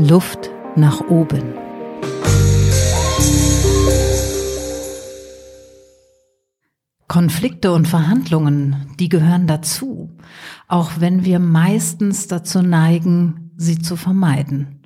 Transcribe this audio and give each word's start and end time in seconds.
Luft 0.00 0.50
nach 0.76 1.00
oben. 1.08 1.42
Konflikte 7.08 7.72
und 7.72 7.88
Verhandlungen, 7.88 8.94
die 9.00 9.08
gehören 9.08 9.48
dazu, 9.48 10.16
auch 10.68 10.92
wenn 10.98 11.24
wir 11.24 11.40
meistens 11.40 12.28
dazu 12.28 12.62
neigen, 12.62 13.50
sie 13.56 13.80
zu 13.80 13.96
vermeiden. 13.96 14.82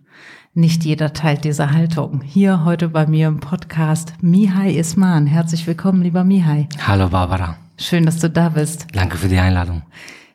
Nicht 0.54 0.82
jeder 0.84 1.12
teilt 1.12 1.44
diese 1.44 1.72
Haltung. 1.72 2.22
Hier 2.22 2.64
heute 2.64 2.88
bei 2.88 3.06
mir 3.06 3.28
im 3.28 3.40
Podcast 3.40 4.14
Mihai 4.22 4.70
Isman. 4.70 5.26
Herzlich 5.26 5.66
willkommen, 5.66 6.00
lieber 6.00 6.24
Mihai. 6.24 6.70
Hallo 6.86 7.10
Barbara. 7.10 7.58
Schön, 7.76 8.06
dass 8.06 8.16
du 8.16 8.30
da 8.30 8.48
bist. 8.48 8.86
Danke 8.94 9.18
für 9.18 9.28
die 9.28 9.38
Einladung. 9.38 9.82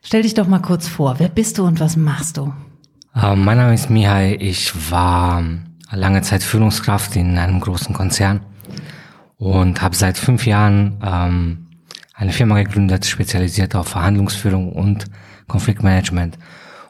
Stell 0.02 0.22
dich 0.22 0.34
doch 0.34 0.46
mal 0.46 0.62
kurz 0.62 0.86
vor. 0.86 1.16
Wer 1.18 1.28
bist 1.28 1.58
du 1.58 1.64
und 1.64 1.80
was 1.80 1.96
machst 1.96 2.36
du? 2.36 2.52
Uh, 3.16 3.34
mein 3.34 3.56
Name 3.56 3.74
ist 3.74 3.88
Mihai. 3.88 4.36
Ich 4.38 4.90
war 4.90 5.42
lange 5.90 6.22
Zeit 6.22 6.42
Führungskraft 6.42 7.16
in 7.16 7.38
einem 7.38 7.58
großen 7.58 7.94
Konzern 7.94 8.40
und 9.38 9.80
habe 9.80 9.96
seit 9.96 10.18
fünf 10.18 10.46
Jahren 10.46 11.00
ähm, 11.02 11.66
eine 12.14 12.32
Firma 12.32 12.62
gegründet, 12.62 13.06
spezialisiert 13.06 13.74
auf 13.74 13.88
Verhandlungsführung 13.88 14.72
und 14.72 15.06
Konfliktmanagement. 15.48 16.38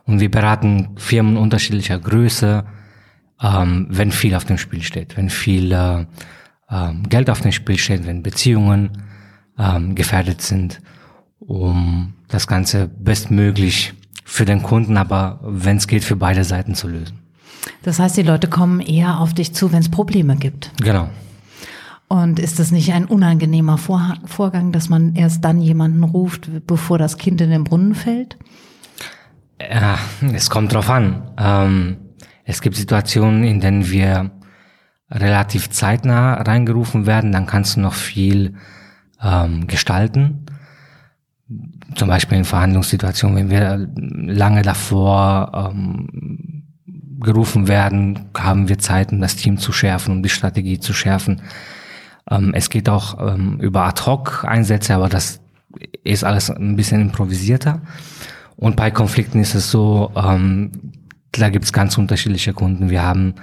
Und 0.04 0.18
wir 0.20 0.30
beraten 0.30 0.96
Firmen 0.96 1.36
unterschiedlicher 1.36 1.98
Größe, 1.98 2.64
ähm, 3.40 3.86
wenn 3.88 4.10
viel 4.10 4.34
auf 4.34 4.44
dem 4.44 4.58
Spiel 4.58 4.82
steht, 4.82 5.16
wenn 5.16 5.30
viel 5.30 5.70
äh, 5.72 6.00
äh, 6.68 6.92
Geld 7.08 7.30
auf 7.30 7.42
dem 7.42 7.52
Spiel 7.52 7.78
steht, 7.78 8.06
wenn 8.06 8.24
Beziehungen 8.24 9.04
ähm, 9.56 9.94
gefährdet 9.94 10.42
sind, 10.42 10.80
um 11.38 12.14
das 12.26 12.48
Ganze 12.48 12.88
bestmöglich 12.88 13.94
für 14.24 14.44
den 14.44 14.62
Kunden, 14.62 14.96
aber 14.96 15.40
wenn 15.42 15.76
es 15.76 15.86
geht, 15.86 16.04
für 16.04 16.16
beide 16.16 16.44
Seiten 16.44 16.74
zu 16.74 16.88
lösen. 16.88 17.18
Das 17.82 17.98
heißt, 17.98 18.16
die 18.16 18.22
Leute 18.22 18.48
kommen 18.48 18.80
eher 18.80 19.20
auf 19.20 19.34
dich 19.34 19.54
zu, 19.54 19.72
wenn 19.72 19.80
es 19.80 19.90
Probleme 19.90 20.36
gibt. 20.36 20.70
Genau. 20.82 21.08
Und 22.08 22.38
ist 22.38 22.58
das 22.58 22.70
nicht 22.70 22.92
ein 22.92 23.04
unangenehmer 23.04 23.76
Vor 23.76 24.14
Vorgang, 24.24 24.72
dass 24.72 24.88
man 24.88 25.14
erst 25.14 25.44
dann 25.44 25.60
jemanden 25.60 26.02
ruft, 26.04 26.50
bevor 26.66 26.96
das 26.98 27.18
Kind 27.18 27.40
in 27.40 27.50
den 27.50 27.64
Brunnen 27.64 27.94
fällt? 27.94 28.38
Ja, 29.60 29.98
es 30.32 30.48
kommt 30.48 30.72
drauf 30.72 30.88
an. 30.88 31.22
Ähm, 31.36 31.96
es 32.44 32.62
gibt 32.62 32.76
Situationen, 32.76 33.44
in 33.44 33.60
denen 33.60 33.90
wir 33.90 34.30
relativ 35.10 35.70
zeitnah 35.70 36.34
reingerufen 36.34 37.06
werden, 37.06 37.32
dann 37.32 37.46
kannst 37.46 37.76
du 37.76 37.80
noch 37.80 37.94
viel 37.94 38.54
ähm, 39.22 39.66
gestalten. 39.66 40.46
Zum 41.98 42.06
Beispiel 42.06 42.38
in 42.38 42.44
Verhandlungssituationen, 42.44 43.36
wenn 43.36 43.50
wir 43.50 43.88
lange 44.32 44.62
davor 44.62 45.72
ähm, 45.74 46.62
gerufen 47.18 47.66
werden, 47.66 48.28
haben 48.36 48.68
wir 48.68 48.78
Zeit, 48.78 49.10
um 49.10 49.20
das 49.20 49.34
Team 49.34 49.58
zu 49.58 49.72
schärfen, 49.72 50.12
um 50.12 50.22
die 50.22 50.28
Strategie 50.28 50.78
zu 50.78 50.92
schärfen. 50.92 51.42
Ähm, 52.30 52.52
es 52.54 52.70
geht 52.70 52.88
auch 52.88 53.18
ähm, 53.18 53.58
über 53.58 53.82
Ad-Hoc-Einsätze, 53.86 54.94
aber 54.94 55.08
das 55.08 55.40
ist 56.04 56.22
alles 56.22 56.50
ein 56.50 56.76
bisschen 56.76 57.00
improvisierter. 57.00 57.80
Und 58.54 58.76
bei 58.76 58.92
Konflikten 58.92 59.40
ist 59.40 59.56
es 59.56 59.68
so, 59.68 60.12
ähm, 60.14 60.70
da 61.32 61.48
gibt 61.48 61.64
es 61.64 61.72
ganz 61.72 61.98
unterschiedliche 61.98 62.52
Kunden. 62.52 62.90
Wir 62.90 63.02
haben, 63.02 63.34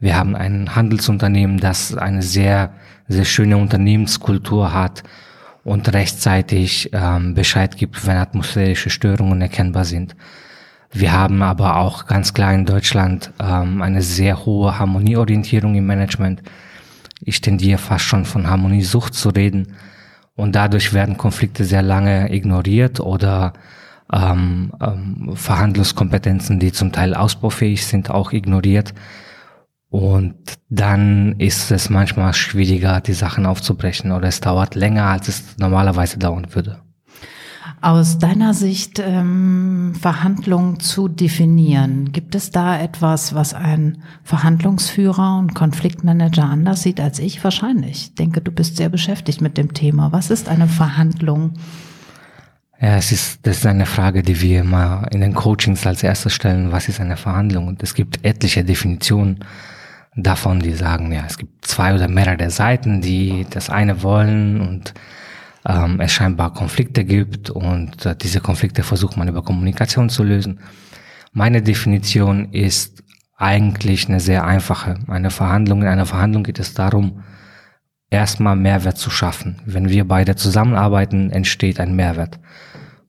wir 0.00 0.16
haben 0.16 0.34
ein 0.34 0.74
Handelsunternehmen, 0.74 1.58
das 1.58 1.94
eine 1.94 2.22
sehr, 2.22 2.72
sehr 3.06 3.26
schöne 3.26 3.58
Unternehmenskultur 3.58 4.72
hat 4.72 5.02
und 5.68 5.92
rechtzeitig 5.92 6.90
ähm, 6.94 7.34
Bescheid 7.34 7.76
gibt, 7.76 8.06
wenn 8.06 8.16
atmosphärische 8.16 8.88
Störungen 8.88 9.42
erkennbar 9.42 9.84
sind. 9.84 10.16
Wir 10.90 11.12
haben 11.12 11.42
aber 11.42 11.76
auch 11.76 12.06
ganz 12.06 12.32
klar 12.32 12.54
in 12.54 12.64
Deutschland 12.64 13.30
ähm, 13.38 13.82
eine 13.82 14.00
sehr 14.00 14.46
hohe 14.46 14.78
Harmonieorientierung 14.78 15.74
im 15.74 15.84
Management. 15.84 16.42
Ich 17.20 17.42
tendiere 17.42 17.76
fast 17.76 18.06
schon 18.06 18.24
von 18.24 18.48
Harmoniesucht 18.48 19.12
zu 19.12 19.28
reden. 19.28 19.74
Und 20.36 20.54
dadurch 20.54 20.94
werden 20.94 21.18
Konflikte 21.18 21.64
sehr 21.64 21.82
lange 21.82 22.32
ignoriert 22.32 23.00
oder 23.00 23.52
ähm, 24.10 24.72
ähm, 24.80 25.32
Verhandlungskompetenzen, 25.34 26.60
die 26.60 26.72
zum 26.72 26.92
Teil 26.92 27.12
ausbaufähig 27.12 27.84
sind, 27.84 28.08
auch 28.08 28.32
ignoriert. 28.32 28.94
Und 29.90 30.34
dann 30.68 31.36
ist 31.38 31.70
es 31.70 31.88
manchmal 31.88 32.34
schwieriger, 32.34 33.00
die 33.00 33.14
Sachen 33.14 33.46
aufzubrechen 33.46 34.12
oder 34.12 34.28
es 34.28 34.40
dauert 34.40 34.74
länger, 34.74 35.04
als 35.04 35.28
es 35.28 35.56
normalerweise 35.58 36.18
dauern 36.18 36.48
würde. 36.54 36.80
Aus 37.80 38.18
deiner 38.18 38.54
Sicht 38.54 38.98
ähm, 38.98 39.94
Verhandlungen 39.98 40.80
zu 40.80 41.06
definieren, 41.06 42.10
gibt 42.12 42.34
es 42.34 42.50
da 42.50 42.78
etwas, 42.78 43.34
was 43.34 43.54
ein 43.54 44.02
Verhandlungsführer 44.24 45.38
und 45.38 45.54
Konfliktmanager 45.54 46.44
anders 46.44 46.82
sieht 46.82 47.00
als 47.00 47.20
ich? 47.20 47.42
Wahrscheinlich. 47.44 48.08
Ich 48.08 48.14
denke, 48.14 48.40
du 48.40 48.50
bist 48.50 48.76
sehr 48.76 48.88
beschäftigt 48.88 49.40
mit 49.40 49.56
dem 49.56 49.74
Thema. 49.74 50.10
Was 50.10 50.30
ist 50.30 50.48
eine 50.48 50.66
Verhandlung? 50.66 51.54
Ja, 52.80 52.96
es 52.96 53.12
ist, 53.12 53.46
das 53.46 53.58
ist 53.58 53.66
eine 53.66 53.86
Frage, 53.86 54.22
die 54.22 54.40
wir 54.40 54.60
immer 54.60 55.06
in 55.12 55.20
den 55.20 55.34
Coachings 55.34 55.86
als 55.86 56.02
erstes 56.02 56.32
stellen. 56.32 56.72
Was 56.72 56.88
ist 56.88 57.00
eine 57.00 57.16
Verhandlung? 57.16 57.68
Und 57.68 57.82
es 57.82 57.94
gibt 57.94 58.24
etliche 58.24 58.64
Definitionen 58.64 59.44
davon, 60.22 60.60
die 60.60 60.72
sagen, 60.72 61.12
ja, 61.12 61.24
es 61.26 61.38
gibt 61.38 61.64
zwei 61.66 61.94
oder 61.94 62.08
mehrere 62.08 62.50
Seiten, 62.50 63.00
die 63.00 63.46
das 63.50 63.70
eine 63.70 64.02
wollen 64.02 64.60
und 64.60 64.94
ähm, 65.66 66.00
es 66.00 66.12
scheinbar 66.12 66.52
Konflikte 66.54 67.04
gibt 67.04 67.50
und 67.50 68.04
äh, 68.04 68.16
diese 68.16 68.40
Konflikte 68.40 68.82
versucht 68.82 69.16
man 69.16 69.28
über 69.28 69.42
Kommunikation 69.42 70.08
zu 70.08 70.24
lösen. 70.24 70.60
Meine 71.32 71.62
Definition 71.62 72.52
ist 72.52 73.02
eigentlich 73.36 74.08
eine 74.08 74.20
sehr 74.20 74.44
einfache. 74.44 74.98
Eine 75.06 75.30
Verhandlung, 75.30 75.82
in 75.82 75.88
einer 75.88 76.06
Verhandlung 76.06 76.42
geht 76.42 76.58
es 76.58 76.74
darum, 76.74 77.22
erstmal 78.10 78.56
Mehrwert 78.56 78.98
zu 78.98 79.10
schaffen. 79.10 79.60
Wenn 79.64 79.88
wir 79.88 80.06
beide 80.06 80.34
zusammenarbeiten, 80.34 81.30
entsteht 81.30 81.78
ein 81.78 81.94
Mehrwert. 81.94 82.40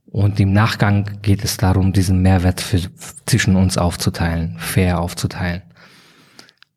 Und 0.06 0.40
im 0.40 0.54
Nachgang 0.54 1.20
geht 1.22 1.44
es 1.44 1.58
darum, 1.58 1.94
diesen 1.94 2.22
Mehrwert 2.22 2.62
für, 2.62 2.82
zwischen 3.26 3.56
uns 3.56 3.78
aufzuteilen, 3.78 4.56
fair 4.58 5.00
aufzuteilen. 5.00 5.64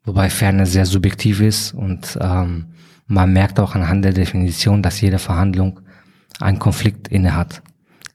Wobei 0.05 0.31
Fairness 0.31 0.73
sehr 0.73 0.87
subjektiv 0.87 1.41
ist 1.41 1.73
und 1.73 2.19
ähm, 2.21 2.67
man 3.07 3.33
merkt 3.33 3.61
auch 3.61 3.75
anhand 3.75 4.05
der 4.05 4.13
Definition, 4.13 4.83
dass 4.83 5.01
jede 5.01 5.19
Verhandlung 5.19 5.81
einen 6.41 6.59
Konflikt 6.59 7.09
innehat. 7.09 7.63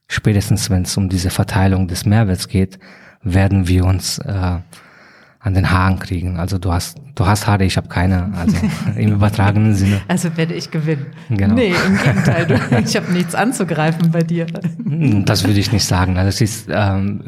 Spätestens 0.08 0.70
wenn 0.70 0.84
es 0.84 0.98
um 0.98 1.10
diese 1.10 1.30
Verteilung 1.30 1.88
des 1.88 2.06
Mehrwerts 2.06 2.48
geht, 2.48 2.80
werden 3.22 3.68
wir 3.68 3.86
uns 3.86 4.20
äh, 4.20 4.60
an 5.40 5.54
den 5.54 5.72
Haaren 5.72 6.00
kriegen. 6.00 6.38
Also 6.38 6.58
du 6.58 6.72
hast, 6.72 6.98
du 7.16 7.26
hast 7.26 7.48
Haare, 7.48 7.64
ich 7.64 7.78
habe 7.78 7.88
keine. 7.88 8.32
Also 8.36 8.58
im 8.96 9.14
übertragenen 9.14 9.76
Sinne. 9.76 10.02
Also 10.08 10.36
werde 10.36 10.54
ich 10.54 10.72
gewinnen. 10.72 11.08
Genau. 11.30 11.56
Nee, 11.56 11.74
im 11.86 11.98
Gegenteil. 11.98 12.46
Du, 12.46 12.56
ich 12.84 12.96
habe 12.96 13.12
nichts 13.12 13.34
anzugreifen 13.34 14.12
bei 14.12 14.24
dir. 14.24 14.46
Das 15.26 15.46
würde 15.46 15.60
ich 15.60 15.72
nicht 15.72 15.86
sagen. 15.86 16.18
Also 16.18 16.30
es 16.30 16.42
ist, 16.42 16.68
ähm, 16.70 17.24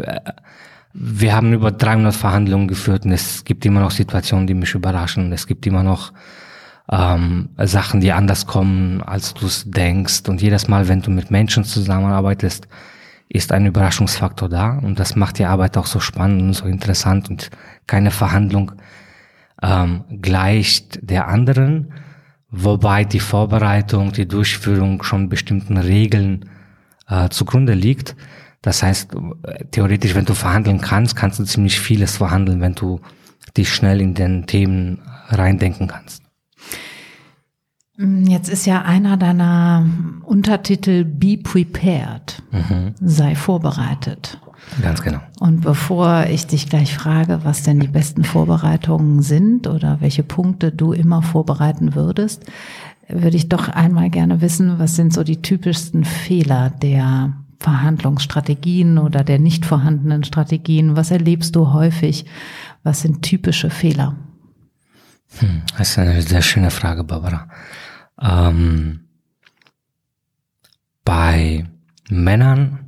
wir 0.93 1.35
haben 1.35 1.53
über 1.53 1.71
300 1.71 2.15
Verhandlungen 2.15 2.67
geführt 2.67 3.05
und 3.05 3.11
es 3.11 3.43
gibt 3.45 3.65
immer 3.65 3.81
noch 3.81 3.91
Situationen, 3.91 4.47
die 4.47 4.53
mich 4.53 4.73
überraschen. 4.73 5.31
Es 5.31 5.45
gibt 5.45 5.65
immer 5.67 5.83
noch 5.83 6.13
ähm, 6.91 7.49
Sachen, 7.57 8.01
die 8.01 8.11
anders 8.11 8.47
kommen, 8.47 9.01
als 9.01 9.33
du 9.33 9.45
es 9.45 9.69
denkst. 9.69 10.27
Und 10.27 10.41
jedes 10.41 10.67
Mal, 10.67 10.87
wenn 10.87 11.01
du 11.01 11.11
mit 11.11 11.29
Menschen 11.29 11.63
zusammenarbeitest, 11.63 12.67
ist 13.29 13.51
ein 13.51 13.67
Überraschungsfaktor 13.67 14.49
da 14.49 14.79
und 14.79 14.99
das 14.99 15.15
macht 15.15 15.37
die 15.37 15.45
Arbeit 15.45 15.77
auch 15.77 15.85
so 15.85 15.99
spannend 15.99 16.41
und 16.41 16.53
so 16.53 16.65
interessant 16.65 17.29
und 17.29 17.51
keine 17.85 18.09
Verhandlung 18.09 18.71
ähm, 19.61 20.03
gleicht 20.21 20.99
der 21.07 21.27
anderen, 21.27 21.93
wobei 22.49 23.03
die 23.03 23.19
Vorbereitung, 23.19 24.13
die 24.13 24.27
Durchführung 24.27 25.03
schon 25.03 25.29
bestimmten 25.29 25.77
Regeln 25.77 26.49
äh, 27.07 27.29
zugrunde 27.29 27.73
liegt. 27.75 28.15
Das 28.61 28.83
heißt, 28.83 29.11
theoretisch, 29.71 30.15
wenn 30.15 30.25
du 30.25 30.33
verhandeln 30.33 30.81
kannst, 30.81 31.15
kannst 31.15 31.39
du 31.39 31.45
ziemlich 31.45 31.79
vieles 31.79 32.17
verhandeln, 32.17 32.59
wenn 32.61 32.75
du 32.75 32.99
dich 33.55 33.73
schnell 33.73 34.01
in 34.01 34.13
den 34.13 34.47
Themen 34.47 34.99
reindenken 35.29 35.87
kannst. 35.87 36.23
Jetzt 37.97 38.47
ist 38.49 38.65
ja 38.65 38.83
einer 38.83 39.17
deiner 39.17 39.85
Untertitel 40.23 41.03
Be 41.03 41.37
Prepared. 41.37 42.41
Mhm. 42.51 42.95
Sei 43.01 43.35
vorbereitet. 43.35 44.39
Ganz 44.81 45.01
genau. 45.01 45.19
Und 45.39 45.61
bevor 45.61 46.25
ich 46.29 46.47
dich 46.47 46.69
gleich 46.69 46.95
frage, 46.95 47.41
was 47.43 47.63
denn 47.63 47.79
die 47.79 47.87
besten 47.87 48.23
Vorbereitungen 48.23 49.21
sind 49.21 49.67
oder 49.67 49.99
welche 49.99 50.23
Punkte 50.23 50.71
du 50.71 50.93
immer 50.93 51.21
vorbereiten 51.21 51.95
würdest, 51.95 52.45
würde 53.09 53.35
ich 53.35 53.49
doch 53.49 53.67
einmal 53.67 54.09
gerne 54.09 54.41
wissen, 54.41 54.79
was 54.79 54.95
sind 54.95 55.13
so 55.13 55.23
die 55.23 55.41
typischsten 55.41 56.05
Fehler 56.05 56.69
der 56.69 57.33
Verhandlungsstrategien 57.59 58.97
oder 58.97 59.23
der 59.23 59.39
nicht 59.39 59.65
vorhandenen 59.65 60.23
Strategien? 60.23 60.95
Was 60.95 61.11
erlebst 61.11 61.55
du 61.55 61.73
häufig? 61.73 62.25
Was 62.83 63.01
sind 63.01 63.21
typische 63.21 63.69
Fehler? 63.69 64.15
Hm, 65.39 65.61
das 65.77 65.89
ist 65.89 65.99
eine 65.99 66.21
sehr 66.21 66.41
schöne 66.41 66.71
Frage, 66.71 67.03
Barbara. 67.03 67.49
Ähm, 68.21 69.01
bei 71.03 71.65
Männern 72.09 72.79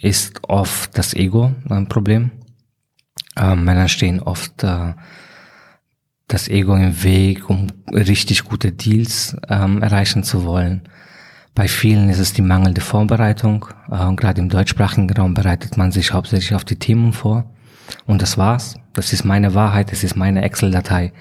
ist 0.00 0.44
oft 0.48 0.96
das 0.96 1.14
Ego 1.14 1.54
ein 1.68 1.88
Problem. 1.88 2.30
Ähm, 3.36 3.64
Männern 3.64 3.88
stehen 3.88 4.20
oft 4.20 4.62
äh, 4.62 4.94
das 6.28 6.48
Ego 6.48 6.74
im 6.74 7.02
Weg, 7.02 7.48
um 7.50 7.68
richtig 7.92 8.44
gute 8.44 8.72
Deals 8.72 9.36
ähm, 9.48 9.82
erreichen 9.82 10.22
zu 10.22 10.44
wollen. 10.44 10.88
Bei 11.56 11.68
vielen 11.68 12.10
ist 12.10 12.18
es 12.18 12.34
die 12.34 12.42
mangelnde 12.42 12.82
Vorbereitung. 12.82 13.64
Äh, 13.90 14.14
Gerade 14.14 14.42
im 14.42 14.50
deutschsprachigen 14.50 15.10
Raum 15.10 15.32
bereitet 15.32 15.78
man 15.78 15.90
sich 15.90 16.12
hauptsächlich 16.12 16.54
auf 16.54 16.66
die 16.66 16.76
Themen 16.76 17.14
vor. 17.14 17.50
Und 18.04 18.20
das 18.20 18.36
war's. 18.36 18.76
Das 18.92 19.14
ist 19.14 19.24
meine 19.24 19.54
Wahrheit, 19.54 19.90
das 19.90 20.04
ist 20.04 20.16
meine 20.16 20.42
Excel-Datei. 20.42 21.14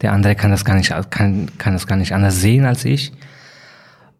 Der 0.00 0.12
andere 0.12 0.36
kann 0.36 0.52
das 0.52 0.64
gar 0.64 0.76
nicht, 0.76 0.94
kann, 1.10 1.50
kann 1.58 1.72
das 1.72 1.88
gar 1.88 1.96
nicht 1.96 2.12
anders 2.12 2.40
sehen 2.40 2.64
als 2.64 2.84
ich. 2.84 3.12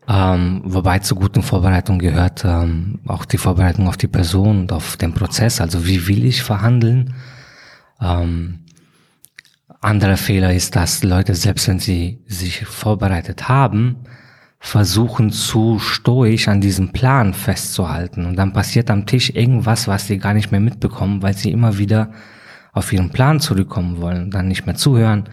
Ähm, 0.08 0.60
wobei 0.64 0.98
zur 0.98 1.18
guten 1.18 1.42
Vorbereitung 1.42 2.00
gehört 2.00 2.44
ähm, 2.44 2.98
auch 3.06 3.24
die 3.24 3.38
Vorbereitung 3.38 3.86
auf 3.86 3.96
die 3.96 4.08
Person 4.08 4.62
und 4.62 4.72
auf 4.72 4.96
den 4.96 5.14
Prozess. 5.14 5.60
Also 5.60 5.86
wie 5.86 6.08
will 6.08 6.24
ich 6.24 6.42
verhandeln? 6.42 7.14
Ähm, 8.00 8.64
anderer 9.80 10.16
Fehler 10.16 10.52
ist, 10.52 10.74
dass 10.74 11.04
Leute, 11.04 11.36
selbst 11.36 11.68
wenn 11.68 11.78
sie 11.78 12.24
sich 12.26 12.66
vorbereitet 12.66 13.48
haben, 13.48 14.04
versuchen 14.64 15.30
zu 15.30 15.78
stoisch 15.78 16.48
an 16.48 16.62
diesem 16.62 16.88
Plan 16.88 17.34
festzuhalten. 17.34 18.24
Und 18.24 18.36
dann 18.36 18.54
passiert 18.54 18.90
am 18.90 19.04
Tisch 19.04 19.28
irgendwas, 19.28 19.86
was 19.88 20.06
sie 20.06 20.16
gar 20.16 20.32
nicht 20.32 20.52
mehr 20.52 20.60
mitbekommen, 20.60 21.20
weil 21.20 21.36
sie 21.36 21.52
immer 21.52 21.76
wieder 21.76 22.12
auf 22.72 22.90
ihren 22.90 23.10
Plan 23.10 23.40
zurückkommen 23.40 24.00
wollen, 24.00 24.30
dann 24.30 24.48
nicht 24.48 24.64
mehr 24.64 24.74
zuhören, 24.74 25.28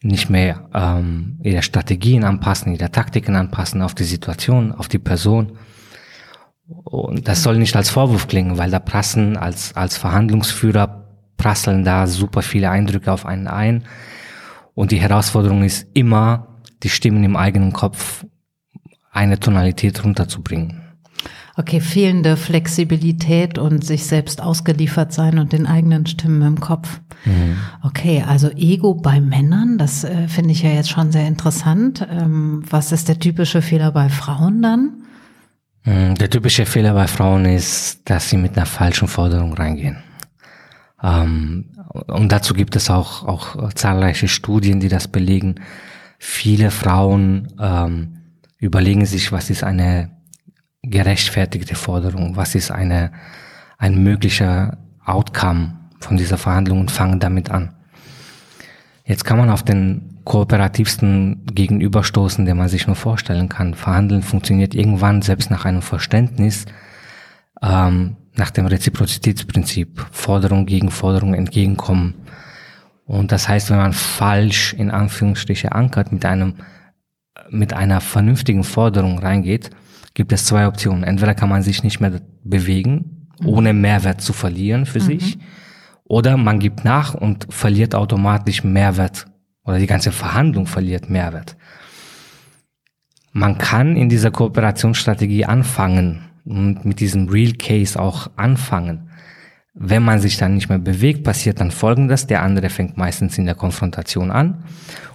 nicht 0.00 0.30
mehr 0.30 0.70
ähm, 0.72 1.38
ihre 1.42 1.62
Strategien 1.62 2.24
anpassen, 2.24 2.72
ihre 2.72 2.90
Taktiken 2.90 3.36
anpassen 3.36 3.82
auf 3.82 3.94
die 3.94 4.04
Situation, 4.04 4.72
auf 4.72 4.88
die 4.88 4.98
Person. 4.98 5.58
Und 6.66 7.28
das 7.28 7.42
soll 7.42 7.58
nicht 7.58 7.76
als 7.76 7.90
Vorwurf 7.90 8.26
klingen, 8.26 8.56
weil 8.56 8.70
da 8.70 8.78
prassen 8.78 9.36
als, 9.36 9.76
als 9.76 9.98
Verhandlungsführer 9.98 11.08
prasseln 11.36 11.84
da 11.84 12.06
super 12.06 12.40
viele 12.40 12.70
Eindrücke 12.70 13.12
auf 13.12 13.26
einen 13.26 13.48
ein. 13.48 13.84
Und 14.72 14.92
die 14.92 15.00
Herausforderung 15.00 15.62
ist 15.62 15.86
immer, 15.92 16.48
die 16.82 16.88
Stimmen 16.88 17.22
im 17.22 17.36
eigenen 17.36 17.74
Kopf 17.74 18.24
eine 19.12 19.38
Tonalität 19.38 20.02
runterzubringen. 20.04 20.80
Okay, 21.54 21.80
fehlende 21.80 22.38
Flexibilität 22.38 23.58
und 23.58 23.84
sich 23.84 24.06
selbst 24.06 24.42
ausgeliefert 24.42 25.12
sein 25.12 25.38
und 25.38 25.52
den 25.52 25.66
eigenen 25.66 26.06
Stimmen 26.06 26.40
im 26.42 26.60
Kopf. 26.60 27.00
Mhm. 27.26 27.58
Okay, 27.82 28.24
also 28.26 28.48
Ego 28.50 28.94
bei 28.94 29.20
Männern, 29.20 29.76
das 29.76 30.02
äh, 30.02 30.28
finde 30.28 30.52
ich 30.52 30.62
ja 30.62 30.70
jetzt 30.70 30.88
schon 30.88 31.12
sehr 31.12 31.28
interessant. 31.28 32.06
Ähm, 32.10 32.64
was 32.70 32.90
ist 32.90 33.08
der 33.08 33.18
typische 33.18 33.60
Fehler 33.60 33.92
bei 33.92 34.08
Frauen 34.08 34.62
dann? 34.62 35.02
Mhm, 35.84 36.14
der 36.14 36.30
typische 36.30 36.64
Fehler 36.64 36.94
bei 36.94 37.06
Frauen 37.06 37.44
ist, 37.44 38.00
dass 38.08 38.30
sie 38.30 38.38
mit 38.38 38.56
einer 38.56 38.66
falschen 38.66 39.08
Forderung 39.08 39.52
reingehen. 39.52 39.98
Ähm, 41.02 41.66
und 42.06 42.32
dazu 42.32 42.54
gibt 42.54 42.76
es 42.76 42.88
auch, 42.88 43.26
auch 43.26 43.72
zahlreiche 43.74 44.28
Studien, 44.28 44.80
die 44.80 44.88
das 44.88 45.06
belegen. 45.06 45.56
Viele 46.18 46.70
Frauen 46.70 47.48
ähm, 47.60 48.21
überlegen 48.62 49.04
sich, 49.04 49.32
was 49.32 49.50
ist 49.50 49.64
eine 49.64 50.10
gerechtfertigte 50.82 51.74
Forderung, 51.74 52.36
was 52.36 52.54
ist 52.54 52.70
eine, 52.70 53.12
ein 53.76 54.02
möglicher 54.02 54.78
Outcome 55.04 55.78
von 56.00 56.16
dieser 56.16 56.38
Verhandlung 56.38 56.80
und 56.80 56.90
fangen 56.90 57.18
damit 57.18 57.50
an. 57.50 57.74
Jetzt 59.04 59.24
kann 59.24 59.38
man 59.38 59.50
auf 59.50 59.64
den 59.64 60.20
kooperativsten 60.24 61.44
gegenüberstoßen, 61.46 62.44
den 62.44 62.56
man 62.56 62.68
sich 62.68 62.86
nur 62.86 62.94
vorstellen 62.94 63.48
kann. 63.48 63.74
Verhandeln 63.74 64.22
funktioniert 64.22 64.74
irgendwann 64.76 65.22
selbst 65.22 65.50
nach 65.50 65.64
einem 65.64 65.82
Verständnis, 65.82 66.66
ähm, 67.60 68.16
nach 68.34 68.50
dem 68.50 68.66
Reziprozitätsprinzip, 68.66 70.06
Forderung 70.12 70.66
gegen 70.66 70.90
Forderung 70.90 71.34
entgegenkommen. 71.34 72.14
Und 73.06 73.32
das 73.32 73.48
heißt, 73.48 73.70
wenn 73.70 73.78
man 73.78 73.92
falsch 73.92 74.72
in 74.72 74.90
Anführungsstriche 74.90 75.72
ankert 75.72 76.12
mit 76.12 76.24
einem, 76.24 76.54
mit 77.50 77.72
einer 77.72 78.00
vernünftigen 78.00 78.64
Forderung 78.64 79.18
reingeht, 79.18 79.70
gibt 80.14 80.32
es 80.32 80.44
zwei 80.44 80.66
Optionen. 80.66 81.04
Entweder 81.04 81.34
kann 81.34 81.48
man 81.48 81.62
sich 81.62 81.82
nicht 81.82 82.00
mehr 82.00 82.20
bewegen, 82.44 83.28
mhm. 83.40 83.48
ohne 83.48 83.72
Mehrwert 83.72 84.20
zu 84.20 84.32
verlieren 84.32 84.86
für 84.86 85.00
mhm. 85.00 85.04
sich, 85.04 85.38
oder 86.04 86.36
man 86.36 86.58
gibt 86.58 86.84
nach 86.84 87.14
und 87.14 87.46
verliert 87.52 87.94
automatisch 87.94 88.64
Mehrwert 88.64 89.26
oder 89.64 89.78
die 89.78 89.86
ganze 89.86 90.12
Verhandlung 90.12 90.66
verliert 90.66 91.08
Mehrwert. 91.08 91.56
Man 93.32 93.56
kann 93.56 93.96
in 93.96 94.08
dieser 94.08 94.30
Kooperationsstrategie 94.30 95.46
anfangen 95.46 96.30
und 96.44 96.84
mit 96.84 97.00
diesem 97.00 97.28
Real 97.28 97.52
Case 97.52 97.98
auch 97.98 98.30
anfangen. 98.36 99.08
Wenn 99.74 100.02
man 100.02 100.20
sich 100.20 100.36
dann 100.36 100.54
nicht 100.54 100.68
mehr 100.68 100.78
bewegt, 100.78 101.24
passiert 101.24 101.60
dann 101.60 101.70
Folgendes. 101.70 102.26
Der 102.26 102.42
andere 102.42 102.68
fängt 102.68 102.98
meistens 102.98 103.38
in 103.38 103.46
der 103.46 103.54
Konfrontation 103.54 104.30
an. 104.30 104.64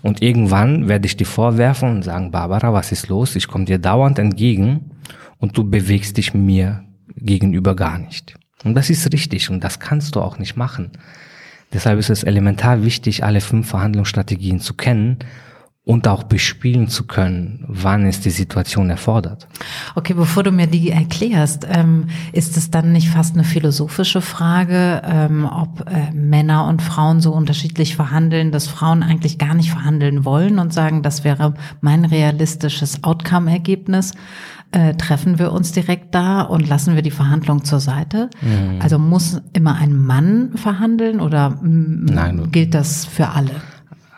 Und 0.02 0.24
irgendwann 0.24 0.88
werde 0.88 1.06
ich 1.06 1.16
dir 1.16 1.28
vorwerfen 1.28 1.90
und 1.90 2.04
sagen, 2.04 2.32
Barbara, 2.32 2.74
was 2.74 2.92
ist 2.92 3.08
los? 3.08 3.36
Ich 3.36 3.48
komme 3.48 3.66
dir 3.66 3.78
dauernd 3.78 4.18
entgegen 4.18 4.92
und 5.38 5.56
du 5.58 5.70
bewegst 5.70 6.18
dich 6.18 6.34
mir 6.34 6.84
gegenüber 7.16 7.76
gar 7.76 8.00
nicht. 8.00 8.36
Und 8.64 8.74
das 8.74 8.90
ist 8.90 9.12
richtig 9.14 9.50
und 9.52 9.64
das 9.64 9.80
kannst 9.80 10.16
du 10.16 10.22
auch 10.22 10.40
nicht 10.40 10.56
machen. 10.56 10.92
Deshalb 11.74 12.00
ist 12.00 12.10
es 12.10 12.24
elementar 12.24 12.84
wichtig, 12.84 13.24
alle 13.24 13.42
fünf 13.42 13.70
Verhandlungsstrategien 13.70 14.60
zu 14.60 14.74
kennen 14.74 15.20
und 15.88 16.06
auch 16.10 16.24
bespielen 16.24 16.90
zu 16.90 17.08
können, 17.08 17.64
wann 17.66 18.06
es 18.06 18.20
die 18.20 18.30
Situation 18.30 18.90
erfordert. 18.90 19.48
Okay, 19.96 20.14
bevor 20.14 20.44
du 20.44 20.52
mir 20.52 20.68
die 20.68 20.92
erklärst, 20.92 21.66
ähm, 21.70 22.08
ist 22.34 22.58
es 22.58 22.70
dann 22.70 22.92
nicht 22.92 23.08
fast 23.08 23.36
eine 23.36 23.46
philosophische 23.46 24.20
Frage, 24.20 25.02
ähm, 25.06 25.46
ob 25.50 25.90
äh, 25.90 26.12
Männer 26.14 26.68
und 26.68 26.82
Frauen 26.82 27.22
so 27.22 27.32
unterschiedlich 27.32 27.96
verhandeln, 27.96 28.52
dass 28.52 28.68
Frauen 28.68 29.02
eigentlich 29.02 29.38
gar 29.38 29.54
nicht 29.54 29.72
verhandeln 29.72 30.26
wollen 30.26 30.60
und 30.60 30.74
sagen, 30.74 31.04
das 31.04 31.24
wäre 31.24 31.54
mein 31.80 32.04
realistisches 32.04 33.06
Outcome-Ergebnis? 33.06 34.12
Äh, 34.74 34.96
treffen 34.96 35.40
wir 35.40 35.54
uns 35.54 35.72
direkt 35.72 36.14
da 36.14 36.42
und 36.42 36.68
lassen 36.68 36.96
wir 36.96 37.02
die 37.02 37.12
Verhandlung 37.12 37.64
zur 37.64 37.80
Seite? 37.80 38.30
Mhm. 38.42 38.82
Also 38.82 39.00
muss 39.00 39.42
immer 39.54 39.76
ein 39.76 39.98
Mann 39.98 40.52
verhandeln 40.56 41.22
oder 41.22 41.58
Nein, 41.62 42.50
gilt 42.52 42.74
das 42.74 43.06
für 43.06 43.30
alle? 43.30 43.52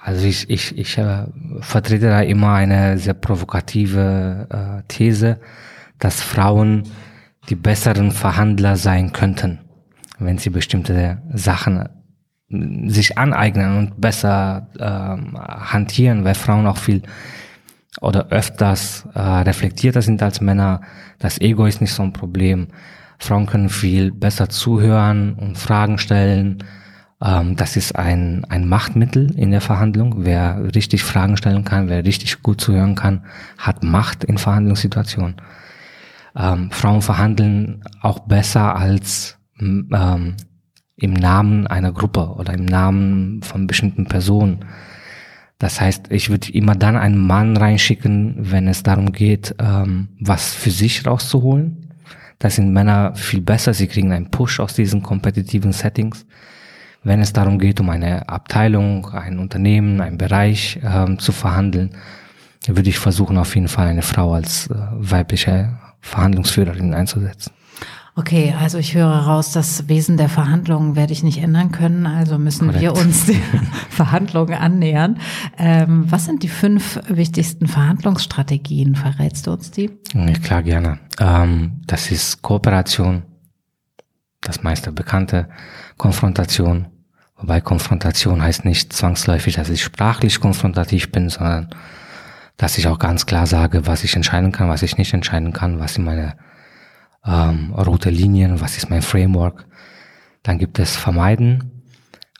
Also 0.10 0.26
ich, 0.26 0.50
ich, 0.50 0.76
ich 0.76 0.98
äh, 0.98 1.26
vertrete 1.60 2.08
da 2.08 2.22
immer 2.22 2.54
eine 2.54 2.98
sehr 2.98 3.14
provokative 3.14 4.48
äh, 4.50 4.84
These, 4.88 5.40
dass 6.00 6.20
Frauen 6.20 6.82
die 7.48 7.56
besseren 7.56 8.10
Verhandler 8.10 8.76
sein 8.76 9.14
könnten, 9.14 9.60
wenn 10.18 10.40
sie 10.40 10.50
bestimmte 10.50 11.22
Sachen 11.32 11.88
äh, 12.50 12.90
sich 12.90 13.20
aneignen 13.20 13.78
und 13.78 14.02
besser 14.02 14.68
äh, 14.80 14.84
hantieren, 14.84 16.24
weil 16.26 16.34
Frauen 16.34 16.66
auch 16.66 16.78
viel 16.78 17.04
oder 18.02 18.30
öfters 18.30 19.08
äh, 19.14 19.20
reflektierter 19.20 20.02
sind 20.02 20.24
als 20.24 20.42
Männer. 20.42 20.82
Das 21.20 21.40
Ego 21.40 21.68
ist 21.68 21.82
nicht 21.82 21.94
so 21.94 22.02
ein 22.02 22.14
Problem. 22.14 22.70
Frauen 23.20 23.46
können 23.46 23.70
viel 23.70 24.12
besser 24.12 24.50
zuhören 24.50 25.36
und 25.36 25.60
Fragen 25.60 26.00
stellen 26.00 26.64
ähm, 26.64 26.80
das 27.20 27.76
ist 27.76 27.98
ein, 27.98 28.46
ein 28.46 28.68
Machtmittel 28.68 29.38
in 29.38 29.52
der 29.52 29.60
Verhandlung. 29.60 30.26
Wer 30.26 30.74
richtig 30.74 31.04
Fragen 31.04 31.36
stellen 31.36 31.66
kann, 31.66 31.90
wer 31.90 32.06
richtig 32.06 32.42
gut 32.42 32.62
zuhören 32.62 32.96
kann, 32.96 33.26
hat 33.58 33.84
Macht 33.84 34.24
in 34.24 34.38
Verhandlungssituationen. 34.38 35.36
Ähm, 36.36 36.72
Frauen 36.72 37.02
verhandeln 37.02 37.84
auch 38.02 38.20
besser 38.20 38.76
als 38.78 39.38
ähm, 39.60 40.36
im 40.96 41.14
Namen 41.14 41.68
einer 41.68 41.92
Gruppe 41.92 42.36
oder 42.36 42.54
im 42.54 42.66
Namen 42.66 43.42
von 43.44 43.68
bestimmten 43.68 44.06
Personen. 44.06 44.66
Das 45.58 45.82
heißt, 45.82 46.12
ich 46.12 46.30
würde 46.30 46.54
immer 46.54 46.76
dann 46.76 46.96
einen 46.96 47.18
Mann 47.18 47.58
reinschicken, 47.58 48.36
wenn 48.40 48.68
es 48.68 48.84
darum 48.84 49.12
geht, 49.12 49.56
ähm, 49.60 50.10
was 50.20 50.54
für 50.54 50.72
sich 50.72 51.06
rauszuholen. 51.06 51.94
Da 52.38 52.50
sind 52.50 52.72
Männer 52.72 53.14
viel 53.16 53.42
besser, 53.42 53.74
sie 53.74 53.88
kriegen 53.88 54.14
einen 54.14 54.32
Push 54.32 54.62
aus 54.62 54.74
diesen 54.74 55.04
kompetitiven 55.04 55.74
Settings. 55.74 56.26
Wenn 57.04 57.22
es 57.22 57.34
darum 57.34 57.60
geht, 57.60 57.80
um 57.80 57.90
eine 57.90 58.28
Abteilung, 58.28 59.10
ein 59.14 59.40
Unternehmen, 59.40 60.02
einen 60.02 60.18
Bereich 60.18 60.80
ähm, 60.84 61.18
zu 61.20 61.32
verhandeln, 61.32 61.92
würde 62.68 62.90
ich 62.90 63.00
versuchen, 63.00 63.38
auf 63.38 63.56
jeden 63.56 63.70
Fall 63.70 63.88
eine 63.88 64.02
Frau 64.02 64.34
als 64.34 64.68
äh, 64.68 64.76
weibliche 64.92 65.78
Verhandlungsführerin 66.02 66.94
einzusetzen. 66.94 67.52
Okay, 68.16 68.54
also 68.60 68.78
ich 68.78 68.96
höre 68.96 69.08
raus, 69.08 69.54
das 69.54 69.88
Wesen 69.88 70.18
der 70.18 70.28
Verhandlungen 70.28 70.98
werde 70.98 71.14
ich 71.14 71.24
nicht 71.24 71.42
ändern 71.42 71.72
können, 71.72 72.06
also 72.06 72.38
müssen 72.38 72.68
Correct. 72.68 72.82
wir 72.82 72.94
uns 72.94 73.28
den 73.28 73.42
Verhandlungen 73.90 74.56
annähern. 74.56 75.20
Ähm, 75.58 76.04
was 76.10 76.26
sind 76.26 76.44
die 76.44 76.50
fünf 76.50 77.00
wichtigsten 77.08 77.68
Verhandlungsstrategien? 77.68 78.96
Verrätst 78.96 79.48
du 79.48 79.52
uns 79.52 79.72
die? 79.72 79.92
Ja, 80.14 80.34
klar, 80.34 80.64
gerne. 80.64 81.00
Ähm, 81.18 81.80
das 81.88 82.12
ist 82.12 82.42
Kooperation, 82.42 83.24
das 84.42 84.64
meiste 84.64 84.92
bekannte. 84.92 85.50
Konfrontation. 85.98 86.88
Wobei 87.38 87.62
Konfrontation 87.62 88.42
heißt 88.42 88.66
nicht 88.66 88.92
zwangsläufig, 88.94 89.56
dass 89.56 89.70
ich 89.70 89.84
sprachlich 89.84 90.40
konfrontativ 90.40 91.12
bin, 91.12 91.30
sondern 91.30 91.70
dass 92.58 92.78
ich 92.78 92.88
auch 92.88 93.00
ganz 93.00 93.26
klar 93.26 93.48
sage, 93.48 93.88
was 93.88 94.04
ich 94.04 94.16
entscheiden 94.16 94.52
kann, 94.52 94.68
was 94.70 94.84
ich 94.84 94.98
nicht 94.98 95.14
entscheiden 95.14 95.54
kann, 95.54 95.80
was 95.80 95.94
sind 95.94 96.04
meine 96.04 96.36
ähm, 97.26 97.74
rote 97.74 98.10
Linien, 98.10 98.60
was 98.60 98.78
ist 98.78 98.90
mein 98.90 99.02
Framework. 99.02 99.66
Dann 100.44 100.58
gibt 100.58 100.80
es 100.80 100.96
Vermeiden. 100.98 101.84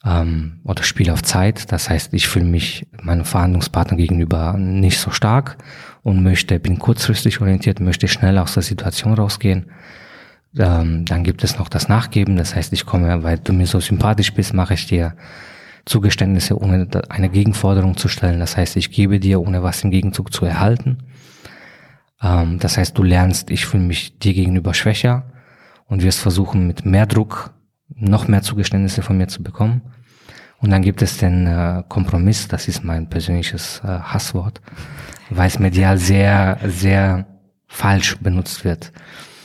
ähm, 0.06 0.60
oder 0.64 0.84
spiele 0.84 1.14
auf 1.14 1.24
Zeit. 1.24 1.72
Das 1.72 1.90
heißt, 1.90 2.14
ich 2.14 2.28
fühle 2.28 2.46
mich 2.46 2.88
meinem 3.02 3.26
Verhandlungspartner 3.26 3.98
gegenüber 3.98 4.54
nicht 4.58 5.00
so 5.00 5.12
stark 5.12 5.58
und 6.04 6.24
möchte, 6.24 6.60
bin 6.60 6.80
kurzfristig 6.80 7.42
orientiert, 7.42 7.80
möchte 7.80 8.08
schnell 8.08 8.38
aus 8.38 8.54
der 8.54 8.64
Situation 8.64 9.14
rausgehen. 9.14 9.72
Ähm, 10.58 11.06
dann 11.06 11.24
gibt 11.24 11.44
es 11.44 11.58
noch 11.58 11.70
das 11.70 11.88
Nachgeben. 11.88 12.36
Das 12.36 12.56
heißt, 12.56 12.74
ich 12.74 12.86
komme, 12.86 13.24
weil 13.24 13.38
du 13.38 13.54
mir 13.54 13.68
so 13.68 13.80
sympathisch 13.80 14.34
bist, 14.34 14.54
mache 14.54 14.74
ich 14.74 14.88
dir 14.88 15.16
Zugeständnisse, 15.86 16.60
ohne 16.60 16.88
eine 17.10 17.30
Gegenforderung 17.30 17.98
zu 17.98 18.08
stellen. 18.08 18.40
Das 18.40 18.58
heißt, 18.58 18.76
ich 18.78 18.92
gebe 18.92 19.20
dir, 19.20 19.42
ohne 19.42 19.64
was 19.64 19.84
im 19.84 19.92
Gegenzug 19.92 20.34
zu 20.34 20.46
erhalten. 20.46 20.98
Ähm, 22.22 22.60
das 22.60 22.78
heißt, 22.78 22.98
du 22.98 23.04
lernst, 23.04 23.50
ich 23.50 23.66
fühle 23.66 23.84
mich 23.84 24.18
dir 24.20 24.34
gegenüber 24.34 24.74
schwächer 24.74 25.32
und 25.88 26.04
wirst 26.04 26.20
versuchen, 26.20 26.68
mit 26.68 26.86
mehr 26.86 27.06
Druck 27.06 27.54
noch 27.96 28.28
mehr 28.28 28.42
Zugeständnisse 28.42 29.02
von 29.02 29.18
mir 29.18 29.28
zu 29.28 29.44
bekommen. 29.44 29.82
Und 30.62 30.72
dann 30.72 30.82
gibt 30.82 31.02
es 31.02 31.18
den 31.18 31.48
äh, 31.48 31.84
Kompromiss, 31.88 32.48
das 32.48 32.68
ist 32.68 32.84
mein 32.84 33.10
persönliches 33.10 33.82
äh, 33.84 33.88
Hasswort, 33.88 34.62
weil 35.30 35.48
es 35.48 35.58
medial 35.58 35.98
sehr, 35.98 36.60
sehr 36.66 37.26
falsch 37.68 38.18
benutzt 38.18 38.66
wird. 38.66 38.92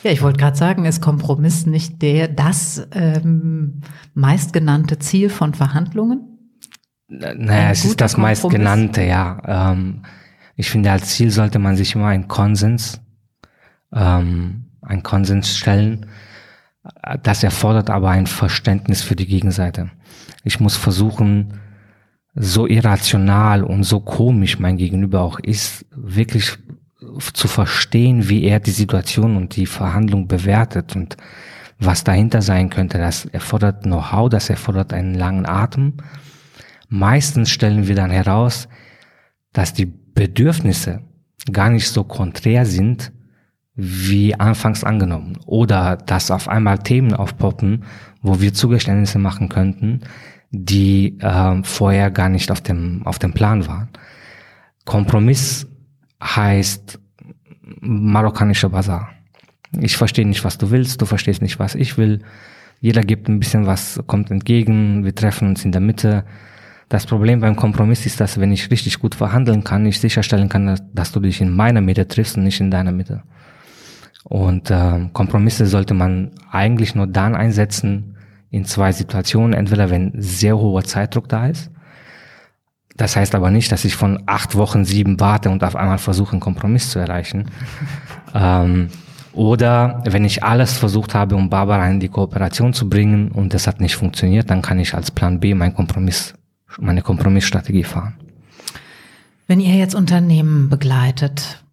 Ja, 0.04 0.10
ich 0.10 0.20
wollte 0.20 0.38
gerade 0.38 0.56
sagen, 0.56 0.84
ist 0.84 1.00
Kompromiss 1.00 1.64
nicht 1.64 2.02
der 2.02 2.28
das 2.28 2.86
ähm, 2.92 3.80
meistgenannte 4.12 4.98
Ziel 4.98 5.30
von 5.30 5.54
Verhandlungen? 5.54 6.52
Naja, 7.08 7.70
es 7.70 7.86
ist 7.86 8.02
das 8.02 8.18
meistgenannte, 8.18 9.02
ja. 9.02 9.72
Ähm, 9.72 10.02
ich 10.56 10.70
finde, 10.70 10.90
als 10.92 11.08
Ziel 11.08 11.30
sollte 11.30 11.58
man 11.58 11.76
sich 11.76 11.94
immer 11.94 12.08
einen 12.08 12.28
Konsens, 12.28 13.00
ähm, 13.94 14.66
einen 14.82 15.02
Konsens 15.02 15.56
stellen. 15.56 16.04
Das 17.22 17.42
erfordert 17.42 17.88
aber 17.88 18.10
ein 18.10 18.26
Verständnis 18.26 19.02
für 19.02 19.16
die 19.16 19.26
Gegenseite. 19.26 19.90
Ich 20.44 20.60
muss 20.60 20.76
versuchen, 20.76 21.60
so 22.34 22.66
irrational 22.66 23.64
und 23.64 23.84
so 23.84 24.00
komisch 24.00 24.58
mein 24.58 24.76
Gegenüber 24.76 25.22
auch 25.22 25.38
ist, 25.38 25.86
wirklich 25.90 26.58
zu 27.32 27.48
verstehen, 27.48 28.28
wie 28.28 28.44
er 28.44 28.60
die 28.60 28.70
Situation 28.70 29.36
und 29.36 29.56
die 29.56 29.66
Verhandlung 29.66 30.28
bewertet 30.28 30.96
und 30.96 31.16
was 31.78 32.04
dahinter 32.04 32.42
sein 32.42 32.70
könnte. 32.70 32.98
Das 32.98 33.24
erfordert 33.26 33.82
Know-how, 33.82 34.28
das 34.28 34.50
erfordert 34.50 34.92
einen 34.92 35.14
langen 35.14 35.46
Atem. 35.46 35.94
Meistens 36.88 37.50
stellen 37.50 37.88
wir 37.88 37.94
dann 37.94 38.10
heraus, 38.10 38.68
dass 39.52 39.72
die 39.72 39.86
Bedürfnisse 39.86 41.02
gar 41.50 41.70
nicht 41.70 41.88
so 41.88 42.04
konträr 42.04 42.66
sind, 42.66 43.12
wie 43.74 44.34
anfangs 44.34 44.84
angenommen. 44.84 45.38
Oder 45.46 45.96
dass 45.96 46.30
auf 46.30 46.48
einmal 46.48 46.78
Themen 46.78 47.12
aufpoppen, 47.12 47.84
wo 48.22 48.40
wir 48.40 48.54
Zugeständnisse 48.54 49.18
machen 49.18 49.48
könnten, 49.48 50.00
die 50.50 51.18
äh, 51.20 51.62
vorher 51.64 52.10
gar 52.10 52.28
nicht 52.28 52.50
auf 52.50 52.60
dem, 52.60 53.02
auf 53.04 53.18
dem 53.18 53.32
Plan 53.32 53.66
waren. 53.66 53.88
Kompromiss 54.84 55.66
heißt 56.24 56.98
marokkanischer 57.80 58.70
Bazar. 58.70 59.10
Ich 59.80 59.96
verstehe 59.96 60.26
nicht, 60.26 60.44
was 60.44 60.58
du 60.58 60.70
willst, 60.70 61.00
du 61.00 61.06
verstehst 61.06 61.42
nicht, 61.42 61.58
was 61.58 61.74
ich 61.74 61.98
will. 61.98 62.20
Jeder 62.80 63.02
gibt 63.02 63.28
ein 63.28 63.38
bisschen 63.38 63.66
was, 63.66 64.00
kommt 64.06 64.30
entgegen, 64.30 65.04
wir 65.04 65.14
treffen 65.14 65.48
uns 65.48 65.64
in 65.64 65.72
der 65.72 65.80
Mitte. 65.80 66.24
Das 66.88 67.06
Problem 67.06 67.40
beim 67.40 67.56
Kompromiss 67.56 68.06
ist, 68.06 68.20
dass 68.20 68.38
wenn 68.38 68.52
ich 68.52 68.70
richtig 68.70 68.98
gut 68.98 69.14
verhandeln 69.14 69.64
kann, 69.64 69.86
ich 69.86 70.00
sicherstellen 70.00 70.48
kann, 70.48 70.78
dass, 70.92 71.12
du 71.12 71.20
dich 71.20 71.40
in 71.40 71.54
meiner 71.54 71.80
Mitte 71.80 72.06
triffst 72.06 72.36
und 72.36 72.44
nicht 72.44 72.60
in 72.60 72.70
deiner 72.70 72.92
Mitte. 72.92 73.22
Und 74.24 74.70
äh, 74.70 75.08
Kompromisse 75.12 75.66
sollte 75.66 75.94
man 75.94 76.30
eigentlich 76.50 76.94
nur 76.94 77.06
dann 77.06 77.34
einsetzen 77.34 78.16
in 78.50 78.64
zwei 78.64 78.92
Situationen. 78.92 79.54
Entweder 79.54 79.90
wenn 79.90 80.12
sehr 80.16 80.56
hoher 80.56 80.84
Zeitdruck 80.84 81.28
da 81.28 81.48
ist 81.48 81.70
das 82.96 83.16
heißt 83.16 83.34
aber 83.34 83.50
nicht, 83.50 83.72
dass 83.72 83.84
ich 83.84 83.96
von 83.96 84.22
acht 84.26 84.54
Wochen 84.54 84.84
sieben 84.84 85.18
warte 85.18 85.50
und 85.50 85.64
auf 85.64 85.76
einmal 85.76 85.98
versuche, 85.98 86.32
einen 86.32 86.40
Kompromiss 86.40 86.90
zu 86.90 86.98
erreichen. 86.98 87.46
ähm, 88.34 88.88
oder 89.32 90.02
wenn 90.06 90.24
ich 90.24 90.44
alles 90.44 90.78
versucht 90.78 91.14
habe, 91.14 91.34
um 91.34 91.50
Barbara 91.50 91.88
in 91.90 91.98
die 91.98 92.08
Kooperation 92.08 92.72
zu 92.72 92.88
bringen 92.88 93.32
und 93.32 93.52
das 93.52 93.66
hat 93.66 93.80
nicht 93.80 93.96
funktioniert, 93.96 94.48
dann 94.48 94.62
kann 94.62 94.78
ich 94.78 94.94
als 94.94 95.10
Plan 95.10 95.40
B 95.40 95.54
mein 95.54 95.74
Kompromiss, 95.74 96.34
meine 96.78 97.02
Kompromissstrategie 97.02 97.82
fahren. 97.82 98.14
Wenn 99.48 99.58
ihr 99.58 99.74
jetzt 99.74 99.96
Unternehmen 99.96 100.68
begleitet, 100.68 101.64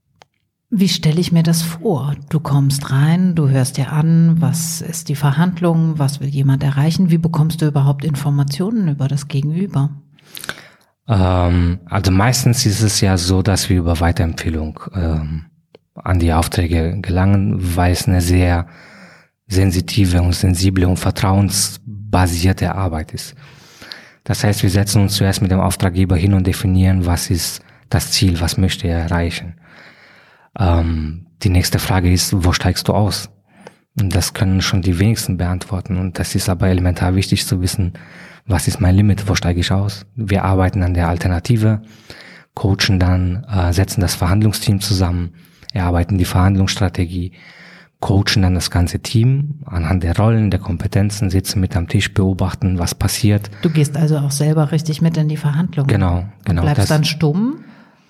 wie 0.71 0.89
stelle 0.89 1.19
ich 1.19 1.31
mir 1.31 1.43
das 1.43 1.61
vor? 1.61 2.15
Du 2.29 2.39
kommst 2.39 2.91
rein, 2.91 3.35
du 3.35 3.49
hörst 3.49 3.77
dir 3.77 3.91
an, 3.91 4.41
was 4.41 4.81
ist 4.81 5.09
die 5.09 5.15
Verhandlung, 5.15 5.99
was 5.99 6.19
will 6.19 6.29
jemand 6.29 6.63
erreichen, 6.63 7.11
wie 7.11 7.17
bekommst 7.17 7.61
du 7.61 7.67
überhaupt 7.67 8.05
Informationen 8.05 8.87
über 8.87 9.07
das 9.07 9.27
Gegenüber? 9.27 9.91
Ähm, 11.07 11.79
also 11.85 12.11
meistens 12.11 12.65
ist 12.65 12.81
es 12.81 13.01
ja 13.01 13.17
so, 13.17 13.41
dass 13.41 13.69
wir 13.69 13.77
über 13.77 13.99
Weiterempfehlung 13.99 14.79
ähm, 14.93 15.45
an 15.95 16.19
die 16.19 16.33
Aufträge 16.33 16.99
gelangen, 17.01 17.75
weil 17.75 17.91
es 17.91 18.07
eine 18.07 18.21
sehr 18.21 18.67
sensitive 19.47 20.21
und 20.21 20.33
sensible 20.33 20.87
und 20.87 20.97
vertrauensbasierte 20.97 22.73
Arbeit 22.73 23.13
ist. 23.13 23.35
Das 24.23 24.43
heißt, 24.43 24.63
wir 24.63 24.69
setzen 24.69 25.01
uns 25.01 25.15
zuerst 25.15 25.41
mit 25.41 25.51
dem 25.51 25.59
Auftraggeber 25.59 26.15
hin 26.15 26.33
und 26.33 26.47
definieren, 26.47 27.05
was 27.05 27.29
ist 27.29 27.61
das 27.89 28.11
Ziel, 28.11 28.39
was 28.39 28.57
möchte 28.57 28.87
er 28.87 28.99
erreichen. 28.99 29.55
Ähm, 30.57 31.27
die 31.43 31.49
nächste 31.49 31.79
Frage 31.79 32.11
ist, 32.11 32.45
wo 32.45 32.53
steigst 32.53 32.87
du 32.87 32.93
aus? 32.93 33.29
Und 33.99 34.15
das 34.15 34.33
können 34.33 34.61
schon 34.61 34.81
die 34.81 34.99
wenigsten 34.99 35.37
beantworten. 35.37 35.97
Und 35.97 36.17
das 36.17 36.35
ist 36.35 36.47
aber 36.47 36.67
elementar 36.67 37.15
wichtig 37.15 37.45
zu 37.45 37.61
wissen, 37.61 37.93
was 38.45 38.67
ist 38.67 38.81
mein 38.81 38.95
Limit, 38.95 39.27
wo 39.27 39.35
steige 39.35 39.59
ich 39.59 39.71
aus. 39.71 40.05
Wir 40.15 40.43
arbeiten 40.43 40.83
an 40.83 40.93
der 40.93 41.07
Alternative, 41.07 41.81
coachen 42.53 42.99
dann, 42.99 43.45
äh, 43.45 43.73
setzen 43.73 44.01
das 44.01 44.15
Verhandlungsteam 44.15 44.81
zusammen, 44.81 45.31
erarbeiten 45.73 46.17
die 46.17 46.25
Verhandlungsstrategie, 46.25 47.31
coachen 47.99 48.41
dann 48.41 48.55
das 48.55 48.71
ganze 48.71 48.99
Team 48.99 49.61
anhand 49.65 50.03
der 50.03 50.17
Rollen, 50.17 50.49
der 50.51 50.59
Kompetenzen, 50.59 51.29
sitzen 51.29 51.61
mit 51.61 51.75
am 51.77 51.87
Tisch, 51.87 52.13
beobachten, 52.13 52.79
was 52.79 52.95
passiert. 52.95 53.49
Du 53.61 53.69
gehst 53.69 53.95
also 53.95 54.17
auch 54.17 54.31
selber 54.31 54.71
richtig 54.71 55.01
mit 55.01 55.15
in 55.17 55.29
die 55.29 55.37
Verhandlungen. 55.37 55.87
Genau, 55.87 56.25
genau. 56.43 56.61
Und 56.61 56.65
bleibst 56.65 56.83
das, 56.83 56.89
dann 56.89 57.05
stumm? 57.05 57.63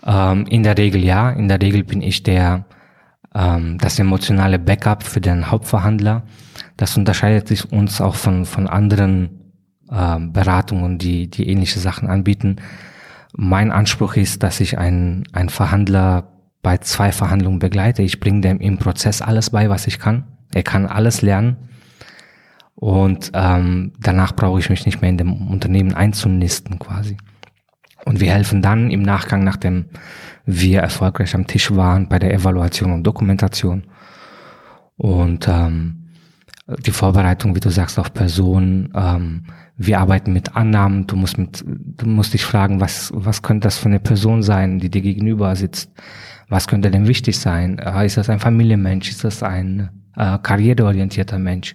Ähm, 0.05 0.47
in 0.47 0.63
der 0.63 0.77
Regel 0.77 1.03
ja. 1.03 1.29
In 1.29 1.47
der 1.47 1.61
Regel 1.61 1.83
bin 1.83 2.01
ich 2.01 2.23
der, 2.23 2.65
ähm, 3.35 3.77
das 3.79 3.99
emotionale 3.99 4.57
Backup 4.59 5.03
für 5.03 5.21
den 5.21 5.51
Hauptverhandler. 5.51 6.23
Das 6.77 6.97
unterscheidet 6.97 7.49
sich 7.49 7.71
uns 7.71 8.01
auch 8.01 8.15
von, 8.15 8.45
von 8.45 8.67
anderen 8.67 9.40
Beratungen, 9.91 10.97
die, 10.97 11.29
die 11.29 11.49
ähnliche 11.49 11.79
Sachen 11.79 12.09
anbieten. 12.09 12.57
Mein 13.33 13.71
Anspruch 13.71 14.15
ist, 14.15 14.41
dass 14.41 14.61
ich 14.61 14.77
einen, 14.77 15.23
einen 15.33 15.49
Verhandler 15.49 16.31
bei 16.61 16.77
zwei 16.77 17.11
Verhandlungen 17.11 17.59
begleite. 17.59 18.01
Ich 18.01 18.19
bringe 18.19 18.41
dem 18.41 18.59
im 18.59 18.77
Prozess 18.77 19.21
alles 19.21 19.49
bei, 19.49 19.69
was 19.69 19.87
ich 19.87 19.99
kann. 19.99 20.23
Er 20.53 20.63
kann 20.63 20.85
alles 20.85 21.21
lernen. 21.21 21.57
Und 22.75 23.31
ähm, 23.33 23.93
danach 23.99 24.33
brauche 24.33 24.59
ich 24.59 24.69
mich 24.69 24.85
nicht 24.85 25.01
mehr 25.01 25.09
in 25.09 25.17
dem 25.17 25.47
Unternehmen 25.49 25.93
einzunisten 25.93 26.79
quasi. 26.79 27.17
Und 28.05 28.19
wir 28.19 28.31
helfen 28.31 28.61
dann 28.61 28.89
im 28.89 29.01
Nachgang, 29.01 29.43
nachdem 29.43 29.85
wir 30.45 30.79
erfolgreich 30.79 31.35
am 31.35 31.47
Tisch 31.47 31.75
waren, 31.75 32.09
bei 32.09 32.17
der 32.17 32.33
Evaluation 32.33 32.91
und 32.91 33.03
Dokumentation. 33.03 33.83
Und 34.97 35.47
ähm, 35.47 36.00
die 36.79 36.91
Vorbereitung, 36.91 37.55
wie 37.55 37.59
du 37.59 37.69
sagst, 37.69 37.99
auf 37.99 38.13
Personen, 38.13 38.91
ähm, 38.95 39.43
wir 39.77 39.99
arbeiten 39.99 40.33
mit 40.33 40.55
Annahmen, 40.55 41.07
du 41.07 41.15
musst 41.15 41.37
mit, 41.37 41.63
du 41.65 42.05
musst 42.05 42.33
dich 42.33 42.43
fragen, 42.43 42.79
was, 42.79 43.11
was 43.13 43.41
könnte 43.41 43.65
das 43.65 43.77
für 43.77 43.87
eine 43.87 43.99
Person 43.99 44.43
sein, 44.43 44.79
die 44.79 44.89
dir 44.89 45.01
gegenüber 45.01 45.55
sitzt? 45.55 45.91
Was 46.49 46.67
könnte 46.67 46.91
denn 46.91 47.07
wichtig 47.07 47.39
sein? 47.39 47.79
Äh, 47.79 48.05
ist 48.05 48.17
das 48.17 48.29
ein 48.29 48.39
Familienmensch? 48.39 49.09
Ist 49.09 49.23
das 49.23 49.41
ein 49.41 49.89
äh, 50.17 50.37
karriereorientierter 50.37 51.39
Mensch? 51.39 51.73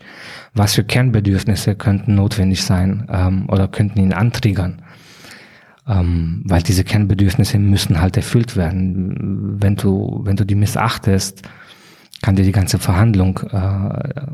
Was 0.55 0.75
für 0.75 0.85
Kernbedürfnisse 0.85 1.75
könnten 1.75 2.15
notwendig 2.15 2.62
sein 2.62 3.07
ähm, 3.11 3.49
oder 3.49 3.69
könnten 3.69 4.00
ihn 4.00 4.12
antriggern? 4.12 4.83
Ähm, 5.88 6.43
weil 6.45 6.62
diese 6.62 6.85
Kernbedürfnisse 6.85 7.59
müssen 7.59 8.00
halt 8.00 8.17
erfüllt 8.17 8.57
werden. 8.57 9.61
Wenn 9.61 9.76
du, 9.76 10.21
wenn 10.25 10.37
du 10.37 10.45
die 10.45 10.57
missachtest, 10.57 11.43
kann 12.26 12.35
dir 12.35 12.42
die 12.42 12.50
ganze 12.50 12.80
Verhandlung 12.80 13.38
äh, 13.52 14.26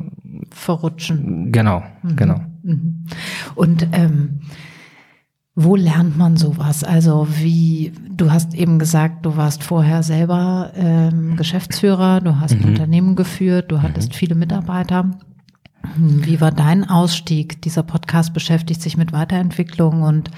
verrutschen. 0.49 1.53
Genau, 1.53 1.83
mhm. 2.03 2.17
genau. 2.17 2.41
Mhm. 2.63 3.05
Und 3.55 3.87
ähm, 3.93 4.41
wo 5.55 5.77
lernt 5.77 6.17
man 6.17 6.39
sowas? 6.39 6.85
Also 6.85 7.29
wie, 7.37 7.93
du 8.09 8.33
hast 8.33 8.55
eben 8.55 8.79
gesagt, 8.79 9.27
du 9.27 9.37
warst 9.37 9.63
vorher 9.63 10.03
selber 10.03 10.73
ähm, 10.75 11.37
Geschäftsführer, 11.37 12.23
du 12.23 12.41
hast 12.41 12.59
mhm. 12.59 12.69
Unternehmen 12.69 13.15
geführt, 13.15 13.71
du 13.71 13.83
hattest 13.83 14.13
mhm. 14.13 14.15
viele 14.15 14.37
Mitarbeiter. 14.37 15.11
Wie 15.95 16.41
war 16.41 16.51
dein 16.51 16.89
Ausstieg? 16.89 17.61
Dieser 17.61 17.83
Podcast 17.83 18.33
beschäftigt 18.33 18.81
sich 18.81 18.97
mit 18.97 19.13
Weiterentwicklung 19.13 20.01
und 20.01 20.31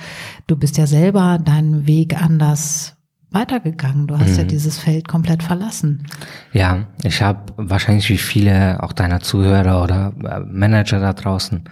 du 0.49 0.57
bist 0.57 0.77
ja 0.77 0.89
selber 0.89 1.39
deinen 1.39 1.87
Weg 1.87 2.21
anders 2.21 2.97
weitergegangen. 3.35 4.07
Du 4.07 4.19
hast 4.19 4.33
mhm. 4.33 4.37
ja 4.39 4.45
dieses 4.45 4.79
Feld 4.79 5.09
komplett 5.09 5.43
verlassen. 5.43 6.07
Ja, 6.53 6.87
ich 7.03 7.23
habe 7.23 7.53
wahrscheinlich 7.57 8.09
wie 8.09 8.19
viele 8.19 8.83
auch 8.83 8.93
deiner 8.93 9.21
Zuhörer 9.21 9.83
oder 9.83 10.13
äh, 10.25 10.41
Manager 10.41 11.01
da 11.01 11.13
draußen 11.13 11.65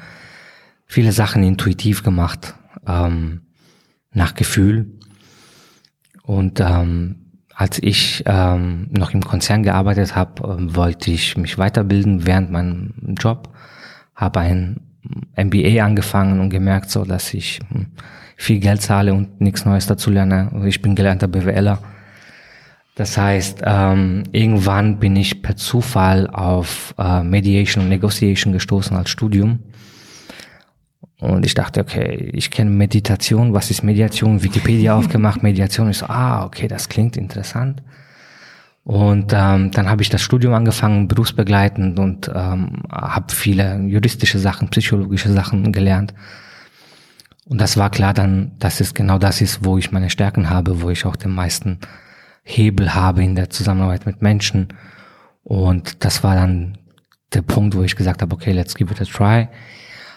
viele 0.92 1.12
Sachen 1.12 1.42
intuitiv 1.42 2.02
gemacht, 2.02 2.54
ähm, 2.86 3.42
nach 4.12 4.34
Gefühl. 4.34 4.98
Und 6.22 6.60
ähm, 6.60 7.22
als 7.54 7.82
ich 7.82 8.22
ähm, 8.26 8.88
noch 8.90 9.14
im 9.14 9.22
Konzern 9.22 9.62
gearbeitet 9.62 10.14
habe, 10.14 10.42
äh, 10.42 10.74
wollte 10.74 11.10
ich 11.10 11.36
mich 11.38 11.56
weiterbilden 11.56 12.26
während 12.26 12.50
meinem 12.50 13.14
Job, 13.18 13.54
habe 14.14 14.40
ein 14.40 14.91
MBA 15.36 15.84
angefangen 15.84 16.40
und 16.40 16.50
gemerkt, 16.50 16.90
so 16.90 17.04
dass 17.04 17.34
ich 17.34 17.60
hm, 17.68 17.86
viel 18.36 18.60
Geld 18.60 18.82
zahle 18.82 19.14
und 19.14 19.40
nichts 19.40 19.64
Neues 19.64 19.86
dazu 19.86 20.10
lerne. 20.10 20.50
Ich 20.66 20.82
bin 20.82 20.94
gelernter 20.94 21.28
BWLer. 21.28 21.78
Das 22.94 23.16
heißt, 23.16 23.62
ähm, 23.64 24.24
irgendwann 24.32 24.98
bin 24.98 25.16
ich 25.16 25.42
per 25.42 25.56
Zufall 25.56 26.28
auf 26.28 26.94
äh, 26.98 27.22
Mediation 27.22 27.84
und 27.84 27.88
Negotiation 27.88 28.52
gestoßen 28.52 28.96
als 28.96 29.10
Studium. 29.10 29.60
Und 31.18 31.46
ich 31.46 31.54
dachte, 31.54 31.80
okay, 31.80 32.30
ich 32.32 32.50
kenne 32.50 32.70
Meditation, 32.70 33.54
was 33.54 33.70
ist 33.70 33.82
Mediation? 33.82 34.42
Wikipedia 34.42 34.94
aufgemacht, 34.98 35.42
Mediation. 35.42 35.92
So, 35.92 36.06
ah, 36.06 36.44
okay, 36.44 36.68
das 36.68 36.88
klingt 36.88 37.16
interessant. 37.16 37.82
Und 38.84 39.32
ähm, 39.32 39.70
dann 39.70 39.88
habe 39.88 40.02
ich 40.02 40.10
das 40.10 40.22
Studium 40.22 40.54
angefangen, 40.54 41.06
berufsbegleitend 41.06 41.98
und 42.00 42.28
ähm, 42.34 42.82
habe 42.90 43.32
viele 43.32 43.80
juristische 43.82 44.40
Sachen, 44.40 44.68
psychologische 44.70 45.32
Sachen 45.32 45.72
gelernt. 45.72 46.14
Und 47.46 47.60
das 47.60 47.76
war 47.76 47.90
klar 47.90 48.12
dann, 48.12 48.52
dass 48.58 48.80
es 48.80 48.94
genau 48.94 49.18
das 49.18 49.40
ist, 49.40 49.64
wo 49.64 49.78
ich 49.78 49.92
meine 49.92 50.10
Stärken 50.10 50.50
habe, 50.50 50.82
wo 50.82 50.90
ich 50.90 51.04
auch 51.04 51.16
den 51.16 51.32
meisten 51.32 51.78
Hebel 52.42 52.94
habe 52.94 53.22
in 53.22 53.36
der 53.36 53.50
Zusammenarbeit 53.50 54.06
mit 54.06 54.20
Menschen. 54.20 54.68
Und 55.44 56.04
das 56.04 56.24
war 56.24 56.34
dann 56.34 56.78
der 57.34 57.42
Punkt, 57.42 57.76
wo 57.76 57.82
ich 57.82 57.96
gesagt 57.96 58.22
habe, 58.22 58.34
okay, 58.34 58.52
let's 58.52 58.74
give 58.74 58.92
it 58.92 59.00
a 59.00 59.04
try. 59.04 59.48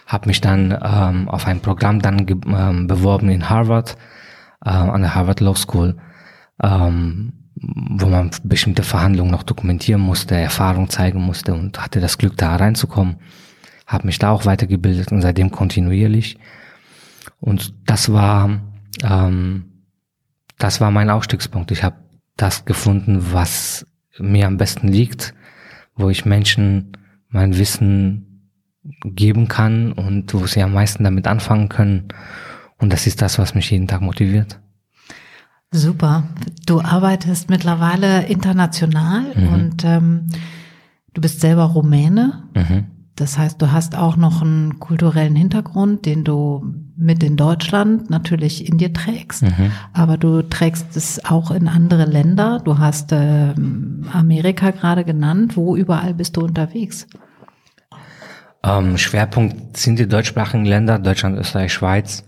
Habe 0.07 0.27
mich 0.27 0.41
dann 0.41 0.71
ähm, 0.83 1.29
auf 1.29 1.47
ein 1.47 1.61
Programm 1.61 2.01
dann 2.01 2.25
ähm, 2.29 2.87
beworben 2.87 3.29
in 3.29 3.49
Harvard, 3.49 3.97
äh, 4.63 4.69
an 4.69 5.01
der 5.01 5.15
Harvard 5.15 5.39
Law 5.39 5.55
School, 5.55 5.97
ähm, 6.61 7.44
wo 7.55 8.07
man 8.07 8.31
bestimmte 8.43 8.83
Verhandlungen 8.83 9.31
noch 9.31 9.43
dokumentieren 9.43 10.01
musste, 10.01 10.35
Erfahrung 10.35 10.89
zeigen 10.89 11.21
musste 11.21 11.53
und 11.53 11.81
hatte 11.81 12.01
das 12.01 12.17
Glück, 12.17 12.37
da 12.37 12.55
reinzukommen. 12.55 13.17
Habe 13.87 14.07
mich 14.07 14.19
da 14.19 14.31
auch 14.31 14.45
weitergebildet 14.45 15.11
und 15.11 15.21
seitdem 15.21 15.51
kontinuierlich. 15.51 16.37
Und 17.39 17.73
das 17.85 18.11
war 18.11 18.61
ähm, 19.03 19.75
das 20.57 20.81
war 20.81 20.91
mein 20.91 21.09
Ausstiegspunkt. 21.09 21.71
Ich 21.71 21.83
habe 21.83 21.97
das 22.37 22.65
gefunden, 22.65 23.33
was 23.33 23.85
mir 24.17 24.47
am 24.47 24.57
besten 24.57 24.87
liegt, 24.87 25.33
wo 25.95 26.09
ich 26.09 26.25
Menschen 26.25 26.97
mein 27.29 27.57
Wissen 27.57 28.51
geben 29.03 29.47
kann 29.47 29.91
und 29.91 30.33
wo 30.33 30.45
sie 30.45 30.61
am 30.61 30.73
meisten 30.73 31.03
damit 31.03 31.27
anfangen 31.27 31.69
können. 31.69 32.07
Und 32.77 32.93
das 32.93 33.07
ist 33.07 33.21
das, 33.21 33.39
was 33.39 33.55
mich 33.55 33.71
jeden 33.71 33.87
Tag 33.87 34.01
motiviert. 34.01 34.59
Super. 35.75 36.23
Du 36.65 36.79
arbeitest 36.79 37.49
mittlerweile 37.49 38.25
international 38.27 39.25
mhm. 39.35 39.53
und 39.53 39.83
ähm, 39.83 40.27
du 41.13 41.21
bist 41.21 41.41
selber 41.41 41.65
Rumäne. 41.65 42.43
Mhm. 42.55 42.85
Das 43.17 43.37
heißt, 43.37 43.61
du 43.61 43.71
hast 43.71 43.97
auch 43.97 44.15
noch 44.15 44.41
einen 44.41 44.79
kulturellen 44.79 45.35
Hintergrund, 45.35 46.05
den 46.05 46.23
du 46.23 46.63
mit 46.97 47.23
in 47.23 47.35
Deutschland 47.35 48.09
natürlich 48.09 48.67
in 48.67 48.77
dir 48.77 48.93
trägst, 48.93 49.43
mhm. 49.43 49.71
aber 49.93 50.17
du 50.17 50.41
trägst 50.41 50.95
es 50.95 51.23
auch 51.23 51.51
in 51.51 51.67
andere 51.67 52.05
Länder. 52.05 52.61
Du 52.63 52.77
hast 52.79 53.11
äh, 53.11 53.53
Amerika 54.11 54.71
gerade 54.71 55.03
genannt. 55.03 55.57
Wo 55.57 55.75
überall 55.75 56.13
bist 56.13 56.37
du 56.37 56.41
unterwegs? 56.41 57.07
Ähm, 58.63 58.97
Schwerpunkt 58.97 59.77
sind 59.77 59.99
die 59.99 60.07
deutschsprachigen 60.07 60.65
Länder, 60.65 60.99
Deutschland, 60.99 61.37
Österreich, 61.37 61.73
Schweiz. 61.73 62.23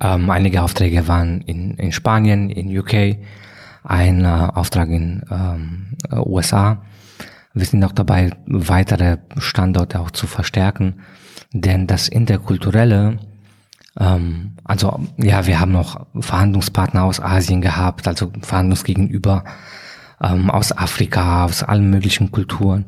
Ähm, 0.00 0.30
einige 0.30 0.62
Aufträge 0.62 1.08
waren 1.08 1.40
in, 1.42 1.76
in 1.76 1.92
Spanien, 1.92 2.50
in 2.50 2.76
UK, 2.76 3.18
ein 3.84 4.24
äh, 4.24 4.48
Auftrag 4.54 4.88
in 4.88 5.22
ähm, 5.30 5.96
USA 6.12 6.82
wir 7.58 7.66
sind 7.66 7.84
auch 7.84 7.92
dabei, 7.92 8.30
weitere 8.46 9.18
Standorte 9.38 10.00
auch 10.00 10.10
zu 10.10 10.26
verstärken, 10.26 11.00
denn 11.52 11.86
das 11.86 12.08
Interkulturelle, 12.08 13.18
ähm, 13.98 14.56
also 14.64 15.00
ja, 15.16 15.46
wir 15.46 15.60
haben 15.60 15.72
noch 15.72 16.06
Verhandlungspartner 16.18 17.04
aus 17.04 17.20
Asien 17.20 17.60
gehabt, 17.60 18.06
also 18.06 18.32
Verhandlungsgegenüber 18.42 19.44
ähm, 20.22 20.50
aus 20.50 20.76
Afrika, 20.76 21.44
aus 21.44 21.62
allen 21.62 21.90
möglichen 21.90 22.30
Kulturen. 22.30 22.86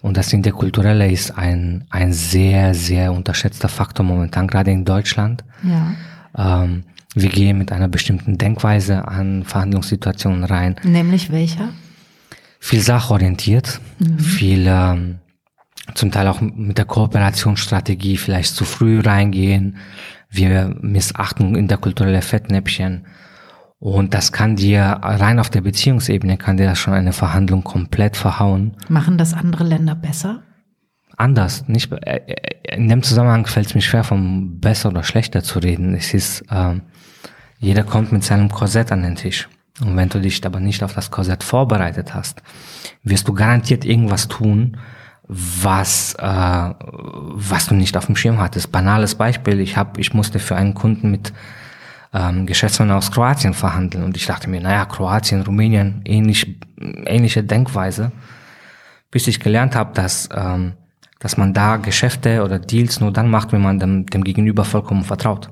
Und 0.00 0.16
das 0.16 0.32
Interkulturelle 0.32 1.10
ist 1.10 1.36
ein, 1.36 1.84
ein 1.90 2.12
sehr, 2.12 2.72
sehr 2.74 3.12
unterschätzter 3.12 3.68
Faktor 3.68 4.06
momentan, 4.06 4.46
gerade 4.46 4.70
in 4.70 4.84
Deutschland. 4.84 5.44
Ja. 5.64 5.92
Ähm, 6.36 6.84
wir 7.14 7.30
gehen 7.30 7.58
mit 7.58 7.72
einer 7.72 7.88
bestimmten 7.88 8.38
Denkweise 8.38 9.08
an 9.08 9.44
Verhandlungssituationen 9.44 10.44
rein. 10.44 10.76
Nämlich 10.84 11.32
welcher? 11.32 11.70
viel 12.58 12.80
sachorientiert, 12.80 13.80
mhm. 13.98 14.18
viel 14.18 14.66
ähm, 14.66 15.18
zum 15.94 16.10
Teil 16.10 16.28
auch 16.28 16.40
mit 16.40 16.76
der 16.76 16.84
Kooperationsstrategie 16.84 18.16
vielleicht 18.16 18.54
zu 18.54 18.64
früh 18.64 19.00
reingehen. 19.00 19.76
Wir 20.30 20.76
missachten 20.80 21.54
interkulturelle 21.54 22.20
Fettnäpfchen. 22.20 23.06
Und 23.80 24.12
das 24.12 24.32
kann 24.32 24.56
dir 24.56 24.82
rein 24.82 25.38
auf 25.38 25.50
der 25.50 25.60
Beziehungsebene 25.60 26.36
kann 26.36 26.56
dir 26.56 26.66
das 26.66 26.78
schon 26.78 26.94
eine 26.94 27.12
Verhandlung 27.12 27.62
komplett 27.62 28.16
verhauen. 28.16 28.76
Machen 28.88 29.16
das 29.18 29.34
andere 29.34 29.64
Länder 29.64 29.94
besser? 29.94 30.42
Anders. 31.18 31.66
Nicht, 31.66 31.92
äh, 31.92 32.20
äh, 32.26 32.74
in 32.76 32.88
dem 32.88 33.02
Zusammenhang 33.02 33.44
fällt 33.46 33.66
es 33.66 33.74
mir 33.74 33.80
schwer, 33.80 34.04
vom 34.04 34.60
besser 34.60 34.88
oder 34.88 35.02
schlechter 35.02 35.42
zu 35.42 35.58
reden. 35.58 35.94
Es 35.94 36.14
ist, 36.14 36.42
äh, 36.48 36.76
jeder 37.58 37.82
kommt 37.82 38.12
mit 38.12 38.22
seinem 38.22 38.48
Korsett 38.48 38.92
an 38.92 39.02
den 39.02 39.16
Tisch. 39.16 39.48
Und 39.80 39.96
wenn 39.96 40.08
du 40.08 40.20
dich 40.20 40.44
aber 40.46 40.60
nicht 40.60 40.82
auf 40.84 40.94
das 40.94 41.10
Korsett 41.10 41.42
vorbereitet 41.42 42.14
hast, 42.14 42.40
wirst 43.02 43.26
du 43.26 43.34
garantiert 43.34 43.84
irgendwas 43.84 44.28
tun, 44.28 44.76
was 45.24 46.14
äh, 46.14 46.22
was 46.22 47.66
du 47.66 47.74
nicht 47.74 47.96
auf 47.96 48.06
dem 48.06 48.16
Schirm 48.16 48.38
hattest. 48.38 48.70
Banales 48.72 49.16
Beispiel: 49.16 49.60
Ich 49.60 49.76
habe, 49.76 50.00
ich 50.00 50.14
musste 50.14 50.38
für 50.38 50.56
einen 50.56 50.74
Kunden 50.74 51.10
mit 51.10 51.32
ähm, 52.14 52.46
Geschäftsmann 52.46 52.92
aus 52.92 53.10
Kroatien 53.10 53.54
verhandeln 53.54 54.04
und 54.04 54.16
ich 54.16 54.26
dachte 54.26 54.48
mir, 54.48 54.60
naja, 54.60 54.84
Kroatien, 54.86 55.42
Rumänien, 55.42 56.00
ähnlich, 56.04 56.58
ähnliche 56.78 57.44
Denkweise, 57.44 58.12
bis 59.10 59.26
ich 59.26 59.40
gelernt 59.40 59.74
habe, 59.74 59.92
dass 59.94 60.28
ähm, 60.34 60.74
dass 61.18 61.36
man 61.36 61.52
da 61.52 61.76
Geschäfte 61.76 62.44
oder 62.44 62.58
Deals 62.58 63.00
nur 63.00 63.12
dann 63.12 63.30
macht, 63.30 63.52
wenn 63.52 63.62
man 63.62 63.78
dem, 63.78 64.06
dem 64.06 64.24
Gegenüber 64.24 64.64
vollkommen 64.64 65.04
vertraut. 65.04 65.50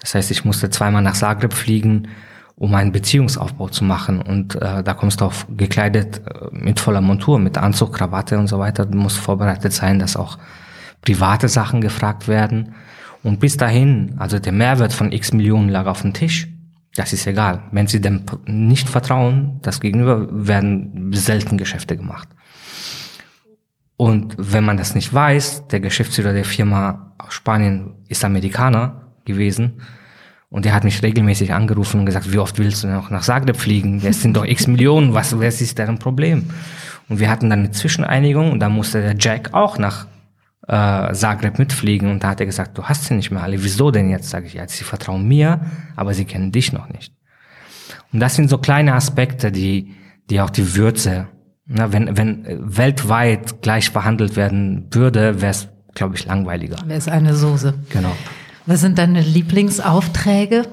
Das 0.00 0.14
heißt, 0.14 0.30
ich 0.30 0.44
musste 0.44 0.70
zweimal 0.70 1.02
nach 1.02 1.14
Zagreb 1.14 1.52
fliegen, 1.52 2.08
um 2.56 2.74
einen 2.74 2.92
Beziehungsaufbau 2.92 3.68
zu 3.68 3.84
machen. 3.84 4.20
Und 4.20 4.56
äh, 4.56 4.82
da 4.82 4.94
kommst 4.94 5.20
du 5.20 5.24
auf 5.24 5.46
gekleidet 5.56 6.22
äh, 6.26 6.48
mit 6.50 6.80
voller 6.80 7.00
Montur, 7.00 7.38
mit 7.38 7.56
Anzug, 7.56 7.94
Krawatte 7.94 8.38
und 8.38 8.48
so 8.48 8.58
weiter. 8.58 8.86
Du 8.86 8.98
musst 8.98 9.18
vorbereitet 9.18 9.72
sein, 9.72 9.98
dass 9.98 10.16
auch 10.16 10.38
private 11.02 11.48
Sachen 11.48 11.80
gefragt 11.80 12.26
werden. 12.26 12.74
Und 13.22 13.40
bis 13.40 13.56
dahin, 13.56 14.14
also 14.18 14.38
der 14.38 14.52
Mehrwert 14.52 14.92
von 14.92 15.12
x 15.12 15.32
Millionen 15.32 15.68
lag 15.68 15.86
auf 15.86 16.02
dem 16.02 16.12
Tisch. 16.12 16.48
Das 16.96 17.12
ist 17.12 17.26
egal. 17.26 17.62
Wenn 17.70 17.86
sie 17.86 18.00
dem 18.00 18.22
nicht 18.46 18.88
vertrauen, 18.88 19.60
das 19.62 19.80
Gegenüber 19.80 20.26
werden 20.30 21.12
selten 21.12 21.58
Geschäfte 21.58 21.96
gemacht. 21.96 22.28
Und 23.98 24.36
wenn 24.38 24.64
man 24.64 24.76
das 24.76 24.94
nicht 24.94 25.12
weiß, 25.12 25.66
der 25.66 25.80
Geschäftsführer 25.80 26.32
der 26.32 26.44
Firma 26.44 27.14
aus 27.18 27.34
Spanien 27.34 27.96
ist 28.06 28.24
Amerikaner 28.24 29.12
gewesen, 29.24 29.82
und 30.50 30.64
er 30.64 30.72
hat 30.72 30.84
mich 30.84 31.02
regelmäßig 31.02 31.52
angerufen 31.52 32.00
und 32.00 32.06
gesagt, 32.06 32.32
wie 32.32 32.38
oft 32.38 32.58
willst 32.58 32.82
du 32.82 32.88
noch 32.88 33.10
nach 33.10 33.22
Zagreb 33.22 33.56
fliegen? 33.56 34.00
Es 34.02 34.22
sind 34.22 34.34
doch 34.34 34.46
x 34.46 34.66
Millionen, 34.66 35.12
was, 35.12 35.38
was 35.38 35.60
ist 35.60 35.78
deren 35.78 35.98
Problem? 35.98 36.44
Und 37.08 37.18
wir 37.18 37.28
hatten 37.28 37.50
dann 37.50 37.58
eine 37.58 37.70
Zwischeneinigung 37.70 38.52
und 38.52 38.60
da 38.60 38.70
musste 38.70 39.02
der 39.02 39.16
Jack 39.18 39.52
auch 39.52 39.76
nach 39.76 40.06
äh, 40.66 41.12
Zagreb 41.12 41.58
mitfliegen 41.58 42.10
und 42.10 42.24
da 42.24 42.28
hat 42.28 42.40
er 42.40 42.46
gesagt, 42.46 42.78
du 42.78 42.84
hast 42.84 43.04
sie 43.04 43.14
nicht 43.14 43.30
mehr 43.30 43.42
alle. 43.42 43.62
Wieso 43.62 43.90
denn 43.90 44.08
jetzt? 44.08 44.30
Sage 44.30 44.46
ich, 44.46 44.54
ja, 44.54 44.66
sie 44.66 44.84
vertrauen 44.84 45.26
mir, 45.26 45.60
aber 45.96 46.14
sie 46.14 46.24
kennen 46.24 46.50
dich 46.50 46.72
noch 46.72 46.88
nicht. 46.88 47.12
Und 48.12 48.20
das 48.20 48.34
sind 48.34 48.48
so 48.48 48.56
kleine 48.56 48.94
Aspekte, 48.94 49.52
die, 49.52 49.94
die 50.30 50.40
auch 50.40 50.50
die 50.50 50.76
Würze, 50.76 51.28
na, 51.68 51.92
wenn, 51.92 52.16
wenn 52.16 52.46
weltweit 52.48 53.60
gleich 53.60 53.92
behandelt 53.92 54.36
werden 54.36 54.86
würde, 54.90 55.42
wäre 55.42 55.50
es, 55.50 55.68
glaube 55.94 56.16
ich, 56.16 56.24
langweiliger. 56.24 56.78
Wäre 56.86 56.98
es 56.98 57.08
eine 57.08 57.34
Soße. 57.34 57.74
Genau. 57.90 58.16
Was 58.64 58.80
sind 58.80 58.98
deine 58.98 59.20
Lieblingsaufträge? 59.20 60.66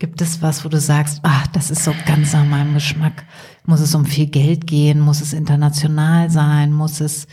Gibt 0.00 0.20
es 0.20 0.42
was, 0.42 0.64
wo 0.64 0.68
du 0.68 0.80
sagst, 0.80 1.20
ach, 1.22 1.46
das 1.48 1.70
ist 1.70 1.84
so 1.84 1.94
ganz 2.04 2.32
nach 2.32 2.44
meinem 2.44 2.74
Geschmack? 2.74 3.24
Muss 3.64 3.80
es 3.80 3.94
um 3.94 4.04
viel 4.04 4.26
Geld 4.26 4.66
gehen? 4.66 4.98
Muss 4.98 5.20
es 5.20 5.32
international 5.32 6.30
sein? 6.30 6.72
Muss 6.72 7.00
es 7.00 7.28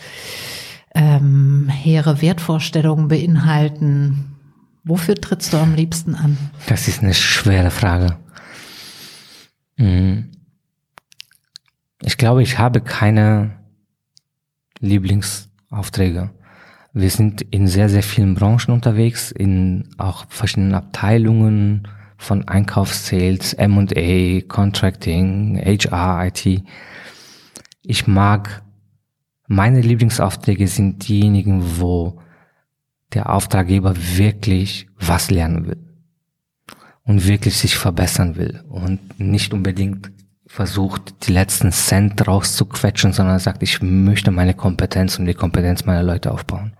ähm, 0.94 1.70
hehre 1.70 2.22
Wertvorstellungen 2.22 3.08
beinhalten? 3.08 4.36
Wofür 4.84 5.16
trittst 5.16 5.54
du 5.54 5.58
am 5.58 5.74
liebsten 5.74 6.14
an? 6.14 6.38
Das 6.68 6.88
ist 6.88 7.02
eine 7.02 7.16
schwere 7.16 7.72
Frage. 7.72 8.18
Hm. 9.78 10.31
Ich 12.04 12.18
glaube, 12.18 12.42
ich 12.42 12.58
habe 12.58 12.82
keine 12.82 13.52
Lieblingsaufträge. 14.80 16.32
Wir 16.94 17.10
sind 17.10 17.42
in 17.42 17.68
sehr, 17.68 17.90
sehr 17.90 18.04
vielen 18.04 18.36
Branchen 18.36 18.72
unterwegs, 18.72 19.32
in 19.32 19.90
auch 19.98 20.26
verschiedenen 20.30 20.74
Abteilungen 20.74 21.88
von 22.18 22.48
Einkaufssales, 22.48 23.54
M&A, 23.54 24.42
Contracting, 24.48 25.58
HR, 25.58 26.28
IT. 26.28 26.64
Ich 27.84 28.08
mag, 28.08 28.64
meine 29.48 29.82
Lieblingsaufträge 29.82 30.68
sind 30.68 31.08
diejenigen, 31.08 31.80
wo 31.80 32.20
der 33.14 33.34
Auftraggeber 33.34 33.96
wirklich 33.96 34.88
was 35.00 35.32
lernen 35.32 35.68
will 35.68 35.78
und 37.04 37.28
wirklich 37.28 37.58
sich 37.58 37.78
verbessern 37.78 38.36
will 38.36 38.64
und 38.70 39.20
nicht 39.20 39.54
unbedingt 39.54 40.12
versucht, 40.52 41.28
die 41.28 41.32
letzten 41.32 41.72
Cent 41.72 42.28
rauszuquetschen, 42.28 43.14
sondern 43.14 43.40
sagt, 43.40 43.64
ich 43.64 43.82
möchte 43.82 44.32
meine 44.32 44.54
Kompetenz 44.54 45.18
und 45.18 45.26
die 45.26 45.34
Kompetenz 45.34 45.86
meiner 45.86 46.04
Leute 46.04 46.32
aufbauen. 46.32 46.74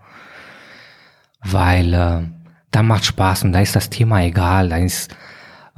Weil 1.42 1.94
äh, 1.94 2.20
da 2.70 2.82
macht 2.82 3.06
Spaß 3.06 3.44
und 3.44 3.52
da 3.52 3.60
ist 3.60 3.74
das 3.74 3.88
Thema 3.88 4.22
egal, 4.22 4.68
da 4.68 4.76
ist 4.76 5.16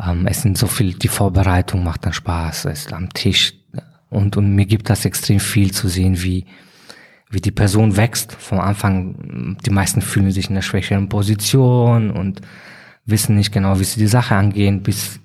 ähm, 0.04 0.26
es 0.26 0.42
sind 0.42 0.58
so 0.58 0.66
viel, 0.66 0.94
die 0.94 1.08
Vorbereitung 1.08 1.84
macht 1.84 2.04
dann 2.04 2.12
Spaß, 2.12 2.64
es 2.64 2.86
ist 2.86 2.92
am 2.92 3.12
Tisch 3.12 3.54
und, 4.10 4.36
und 4.36 4.54
mir 4.54 4.66
gibt 4.66 4.90
das 4.90 5.04
extrem 5.04 5.38
viel 5.38 5.72
zu 5.72 5.88
sehen, 5.88 6.20
wie, 6.22 6.46
wie 7.30 7.40
die 7.40 7.52
Person 7.52 7.96
wächst. 7.96 8.32
Vom 8.32 8.60
Anfang, 8.60 9.56
die 9.64 9.70
meisten 9.70 10.02
fühlen 10.02 10.32
sich 10.32 10.46
in 10.46 10.52
einer 10.52 10.62
schwächeren 10.62 11.08
Position 11.08 12.10
und 12.10 12.40
wissen 13.06 13.36
nicht 13.36 13.52
genau, 13.52 13.78
wie 13.78 13.84
sie 13.84 14.00
die 14.00 14.06
Sache 14.06 14.34
angehen, 14.34 14.82
bis 14.82 15.20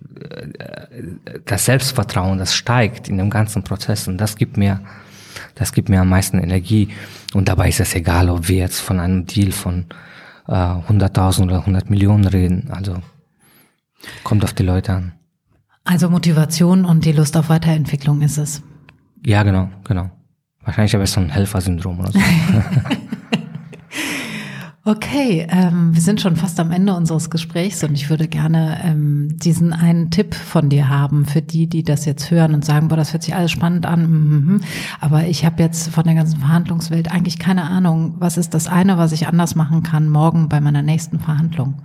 das 1.46 1.66
Selbstvertrauen, 1.66 2.38
das 2.40 2.54
steigt 2.56 3.10
in 3.10 3.18
dem 3.18 3.30
ganzen 3.30 3.64
Prozess 3.64 4.08
und 4.08 4.18
das 4.18 4.36
gibt 4.36 4.58
mir, 4.58 4.82
das 5.56 5.74
gibt 5.74 5.90
mir 5.90 6.02
am 6.02 6.10
meisten 6.10 6.40
Energie. 6.40 6.90
Und 7.34 7.48
dabei 7.48 7.70
ist 7.70 7.80
es 7.80 7.96
egal, 7.96 8.30
ob 8.30 8.48
wir 8.48 8.58
jetzt 8.58 8.80
von 8.80 9.00
einem 9.00 9.26
Deal 9.26 9.52
von 9.52 9.86
äh, 10.48 10.52
100.000 10.52 11.44
oder 11.44 11.60
100 11.60 11.90
Millionen 11.90 12.26
reden. 12.26 12.70
Also 12.72 12.98
kommt 14.24 14.44
auf 14.44 14.54
die 14.54 14.64
Leute 14.64 14.94
an. 14.94 15.14
Also 15.84 16.10
Motivation 16.10 16.86
und 16.86 17.06
die 17.06 17.12
Lust 17.12 17.36
auf 17.38 17.50
Weiterentwicklung 17.50 18.22
ist 18.22 18.38
es. 18.38 18.62
Ja, 19.26 19.44
genau, 19.44 19.70
genau. 19.84 20.12
Wahrscheinlich 20.64 20.94
ich 20.94 21.10
so 21.10 21.20
ein 21.20 21.30
Helfersyndrom 21.30 22.00
oder 22.00 22.12
so. 22.12 22.20
Okay, 24.90 25.46
ähm, 25.52 25.94
wir 25.94 26.02
sind 26.02 26.20
schon 26.20 26.36
fast 26.36 26.60
am 26.60 26.72
Ende 26.72 26.96
unseres 26.96 27.30
Gesprächs 27.30 27.84
und 27.84 27.94
ich 27.94 28.10
würde 28.10 28.28
gerne 28.28 28.82
ähm, 28.84 29.38
diesen 29.38 29.72
einen 29.72 30.10
Tipp 30.10 30.34
von 30.34 30.70
dir 30.70 30.90
haben 30.90 31.28
für 31.28 31.44
die, 31.44 31.68
die 31.68 31.84
das 31.84 32.06
jetzt 32.06 32.32
hören 32.32 32.56
und 32.56 32.66
sagen, 32.66 32.88
boah, 32.88 32.96
das 32.96 33.14
hört 33.14 33.22
sich 33.22 33.36
alles 33.36 33.52
spannend 33.52 33.86
an, 33.86 34.10
mhm. 34.10 34.62
aber 35.00 35.26
ich 35.26 35.46
habe 35.46 35.62
jetzt 35.62 35.90
von 35.90 36.06
der 36.06 36.16
ganzen 36.16 36.40
Verhandlungswelt 36.40 37.12
eigentlich 37.12 37.38
keine 37.38 37.66
Ahnung, 37.66 38.16
was 38.18 38.38
ist 38.38 38.56
das 38.56 38.68
eine, 38.68 38.98
was 38.98 39.12
ich 39.12 39.28
anders 39.28 39.54
machen 39.54 39.84
kann 39.84 40.10
morgen 40.10 40.50
bei 40.50 40.60
meiner 40.60 40.82
nächsten 40.82 41.20
Verhandlung? 41.20 41.84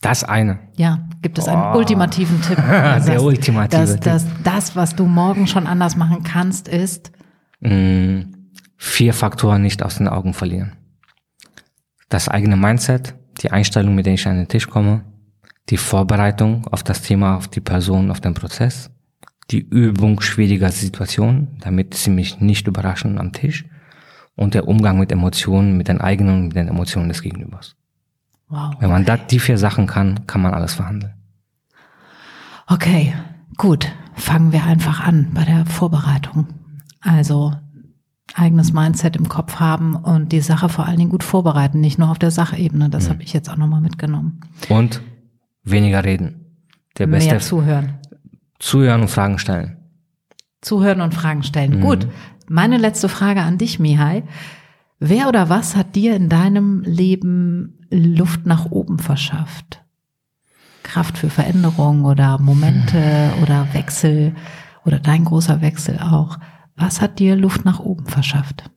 Das 0.00 0.22
eine. 0.22 0.60
Ja, 0.76 1.00
gibt 1.20 1.36
es 1.36 1.48
einen 1.48 1.74
oh. 1.74 1.78
ultimativen 1.78 2.40
Tipp? 2.42 2.56
der 2.68 3.00
das, 3.00 3.20
ultimative 3.20 3.80
dass, 3.80 3.92
Tipp. 3.94 4.04
Dass 4.04 4.26
das, 4.44 4.76
was 4.76 4.94
du 4.94 5.06
morgen 5.06 5.48
schon 5.48 5.66
anders 5.66 5.96
machen 5.96 6.22
kannst, 6.22 6.68
ist? 6.68 7.10
Mm, 7.58 8.20
vier 8.76 9.14
Faktoren 9.14 9.62
nicht 9.62 9.82
aus 9.82 9.96
den 9.96 10.06
Augen 10.06 10.32
verlieren 10.32 10.76
das 12.12 12.28
eigene 12.28 12.56
Mindset, 12.56 13.14
die 13.40 13.50
Einstellung, 13.50 13.94
mit 13.94 14.06
der 14.06 14.14
ich 14.14 14.26
an 14.26 14.36
den 14.36 14.48
Tisch 14.48 14.68
komme, 14.68 15.04
die 15.70 15.76
Vorbereitung 15.76 16.66
auf 16.66 16.82
das 16.82 17.02
Thema, 17.02 17.36
auf 17.36 17.48
die 17.48 17.60
Person, 17.60 18.10
auf 18.10 18.20
den 18.20 18.34
Prozess, 18.34 18.90
die 19.50 19.60
Übung 19.60 20.20
schwieriger 20.20 20.70
Situationen, 20.70 21.56
damit 21.60 21.94
sie 21.94 22.10
mich 22.10 22.40
nicht 22.40 22.66
überraschen 22.66 23.18
am 23.18 23.32
Tisch 23.32 23.64
und 24.34 24.54
der 24.54 24.68
Umgang 24.68 24.98
mit 24.98 25.12
Emotionen, 25.12 25.76
mit 25.76 25.88
den 25.88 26.00
eigenen 26.00 26.34
und 26.34 26.48
mit 26.48 26.56
den 26.56 26.68
Emotionen 26.68 27.08
des 27.08 27.22
Gegenübers. 27.22 27.76
Wow. 28.48 28.74
Wenn 28.80 28.90
man 28.90 29.04
da 29.04 29.16
die 29.16 29.38
vier 29.38 29.56
Sachen 29.56 29.86
kann, 29.86 30.26
kann 30.26 30.42
man 30.42 30.52
alles 30.52 30.74
verhandeln. 30.74 31.14
Okay, 32.66 33.14
gut. 33.56 33.90
Fangen 34.14 34.52
wir 34.52 34.64
einfach 34.64 35.00
an 35.00 35.30
bei 35.32 35.44
der 35.44 35.64
Vorbereitung. 35.64 36.46
Also 37.00 37.54
eigenes 38.42 38.72
Mindset 38.72 39.16
im 39.16 39.28
Kopf 39.28 39.60
haben 39.60 39.94
und 39.94 40.32
die 40.32 40.40
Sache 40.40 40.68
vor 40.68 40.86
allen 40.86 40.98
Dingen 40.98 41.10
gut 41.10 41.22
vorbereiten, 41.22 41.80
nicht 41.80 41.98
nur 41.98 42.10
auf 42.10 42.18
der 42.18 42.32
Sachebene. 42.32 42.90
Das 42.90 43.06
mhm. 43.06 43.10
habe 43.10 43.22
ich 43.22 43.32
jetzt 43.32 43.48
auch 43.48 43.56
nochmal 43.56 43.80
mitgenommen. 43.80 44.40
Und 44.68 45.00
weniger 45.62 46.04
reden. 46.04 46.56
Der 46.98 47.06
beste 47.06 47.30
Mehr 47.30 47.40
zuhören. 47.40 47.94
Zuhören 48.58 49.02
und 49.02 49.08
Fragen 49.08 49.38
stellen. 49.38 49.76
Zuhören 50.60 51.00
und 51.00 51.14
Fragen 51.14 51.42
stellen. 51.42 51.78
Mhm. 51.78 51.80
Gut. 51.80 52.08
Meine 52.48 52.76
letzte 52.76 53.08
Frage 53.08 53.42
an 53.42 53.58
dich, 53.58 53.78
Mihai. 53.78 54.24
Wer 54.98 55.28
oder 55.28 55.48
was 55.48 55.74
hat 55.76 55.94
dir 55.94 56.14
in 56.14 56.28
deinem 56.28 56.82
Leben 56.82 57.78
Luft 57.90 58.46
nach 58.46 58.70
oben 58.70 58.98
verschafft? 58.98 59.82
Kraft 60.82 61.16
für 61.18 61.30
Veränderung 61.30 62.04
oder 62.04 62.38
Momente 62.38 63.32
oder 63.42 63.68
Wechsel 63.72 64.34
oder 64.84 64.98
dein 64.98 65.24
großer 65.24 65.60
Wechsel 65.60 65.98
auch. 65.98 66.38
Was 66.82 67.00
hat 67.00 67.20
dir 67.20 67.36
Luft 67.36 67.64
nach 67.64 67.78
oben 67.78 68.06
verschafft? 68.06 68.68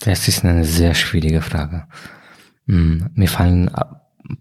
Das 0.00 0.28
ist 0.28 0.44
eine 0.44 0.66
sehr 0.66 0.92
schwierige 0.92 1.40
Frage. 1.40 1.86
Hm, 2.66 3.08
mir 3.14 3.28
fallen 3.28 3.70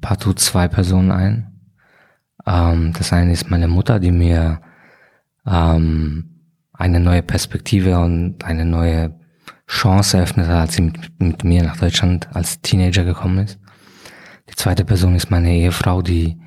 partout 0.01 0.33
zwei 0.33 0.67
Personen 0.67 1.09
ein. 1.09 1.61
Ähm, 2.45 2.91
das 2.97 3.13
eine 3.13 3.31
ist 3.31 3.49
meine 3.49 3.69
Mutter, 3.69 4.01
die 4.01 4.11
mir 4.11 4.59
ähm, 5.45 6.41
eine 6.73 6.99
neue 6.99 7.23
Perspektive 7.23 7.97
und 7.99 8.43
eine 8.43 8.65
neue 8.65 9.17
Chance 9.67 10.17
eröffnet 10.17 10.47
hat, 10.47 10.55
als 10.55 10.73
sie 10.73 10.81
mit, 10.81 11.19
mit 11.21 11.43
mir 11.45 11.63
nach 11.63 11.77
Deutschland 11.77 12.27
als 12.35 12.61
Teenager 12.61 13.05
gekommen 13.05 13.45
ist. 13.45 13.57
Die 14.49 14.55
zweite 14.55 14.83
Person 14.83 15.15
ist 15.15 15.31
meine 15.31 15.53
Ehefrau, 15.53 16.01
die 16.01 16.37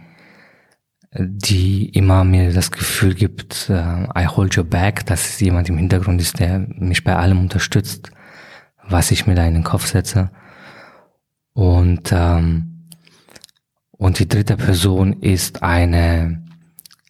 die 1.12 1.88
immer 1.88 2.24
mir 2.24 2.52
das 2.52 2.70
Gefühl 2.70 3.14
gibt, 3.14 3.68
uh, 3.68 4.06
I 4.16 4.26
hold 4.26 4.56
your 4.56 4.64
back, 4.64 5.06
dass 5.06 5.40
jemand 5.40 5.68
im 5.68 5.76
Hintergrund 5.76 6.20
ist, 6.20 6.38
der 6.38 6.60
mich 6.76 7.02
bei 7.02 7.16
allem 7.16 7.40
unterstützt, 7.40 8.10
was 8.88 9.10
ich 9.10 9.26
mir 9.26 9.34
da 9.34 9.44
in 9.44 9.54
den 9.54 9.64
Kopf 9.64 9.86
setze. 9.86 10.30
Und, 11.52 12.12
ähm, 12.12 12.86
und 13.90 14.18
die 14.18 14.28
dritte 14.28 14.56
Person 14.56 15.20
ist 15.20 15.62
eine 15.62 16.42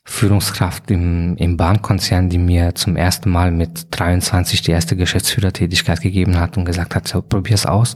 Führungskraft 0.04 0.90
im, 0.90 1.36
im 1.36 1.56
Bahnkonzern, 1.56 2.30
die 2.30 2.38
mir 2.38 2.74
zum 2.74 2.96
ersten 2.96 3.30
Mal 3.30 3.52
mit 3.52 3.88
23 3.90 4.62
die 4.62 4.72
erste 4.72 4.96
Geschäftsführertätigkeit 4.96 6.00
gegeben 6.00 6.38
hat 6.38 6.56
und 6.56 6.64
gesagt 6.64 6.94
hat, 6.94 7.06
so, 7.06 7.20
probier's 7.22 7.66
aus. 7.66 7.94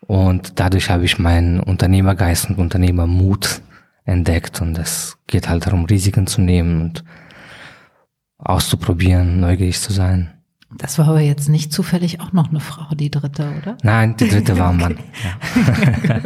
Und 0.00 0.60
dadurch 0.60 0.90
habe 0.90 1.06
ich 1.06 1.18
meinen 1.18 1.60
Unternehmergeist 1.60 2.50
und 2.50 2.58
Unternehmermut 2.58 3.62
entdeckt 4.04 4.60
und 4.60 4.78
es 4.78 5.18
geht 5.26 5.48
halt 5.48 5.66
darum, 5.66 5.84
Risiken 5.84 6.26
zu 6.26 6.40
nehmen 6.40 6.80
und 6.82 7.04
auszuprobieren, 8.38 9.40
neugierig 9.40 9.80
zu 9.80 9.92
sein. 9.92 10.30
Das 10.76 10.98
war 10.98 11.08
aber 11.08 11.20
jetzt 11.20 11.48
nicht 11.48 11.72
zufällig 11.72 12.20
auch 12.20 12.32
noch 12.32 12.50
eine 12.50 12.60
Frau, 12.60 12.94
die 12.94 13.10
dritte, 13.10 13.52
oder? 13.60 13.76
Nein, 13.82 14.16
die 14.16 14.28
dritte 14.28 14.58
war 14.58 14.70
ein 14.70 14.76
Mann. 14.78 14.98
Ja. 15.22 16.20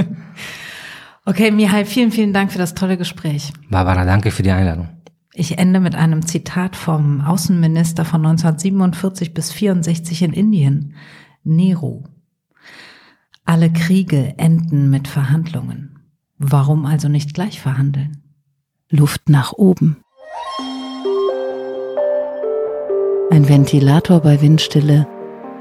okay, 1.25 1.51
Mihai, 1.51 1.85
vielen, 1.85 2.11
vielen 2.11 2.33
Dank 2.33 2.51
für 2.51 2.59
das 2.59 2.75
tolle 2.75 2.97
Gespräch. 2.97 3.53
Barbara, 3.71 4.05
danke 4.05 4.31
für 4.31 4.43
die 4.43 4.51
Einladung. 4.51 4.89
Ich 5.35 5.59
ende 5.59 5.81
mit 5.81 5.95
einem 5.95 6.27
Zitat 6.27 6.75
vom 6.75 7.21
Außenminister 7.21 8.05
von 8.05 8.25
1947 8.27 9.35
bis 9.35 9.53
64 9.53 10.23
in 10.23 10.33
Indien, 10.33 10.95
Nehru. 11.45 12.05
Alle 13.45 13.73
Kriege 13.73 14.35
enden 14.37 14.91
mit 14.91 15.09
Verhandlungen. 15.09 15.88
Warum 16.39 16.87
also 16.87 17.09
nicht 17.09 17.35
gleich 17.35 17.61
verhandeln? 17.61 18.23
Luft 18.91 19.29
nach 19.29 19.53
oben. 19.53 20.03
Ein 23.31 23.49
Ventilator 23.49 24.21
bei 24.21 24.41
Windstille, 24.41 25.09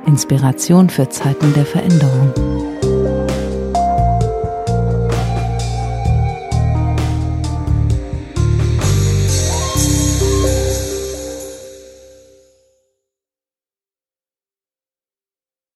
Inspiration 0.06 0.90
für 0.90 1.10
Zeiten 1.10 1.54
der 1.54 1.66
Veränderung. 1.66 2.67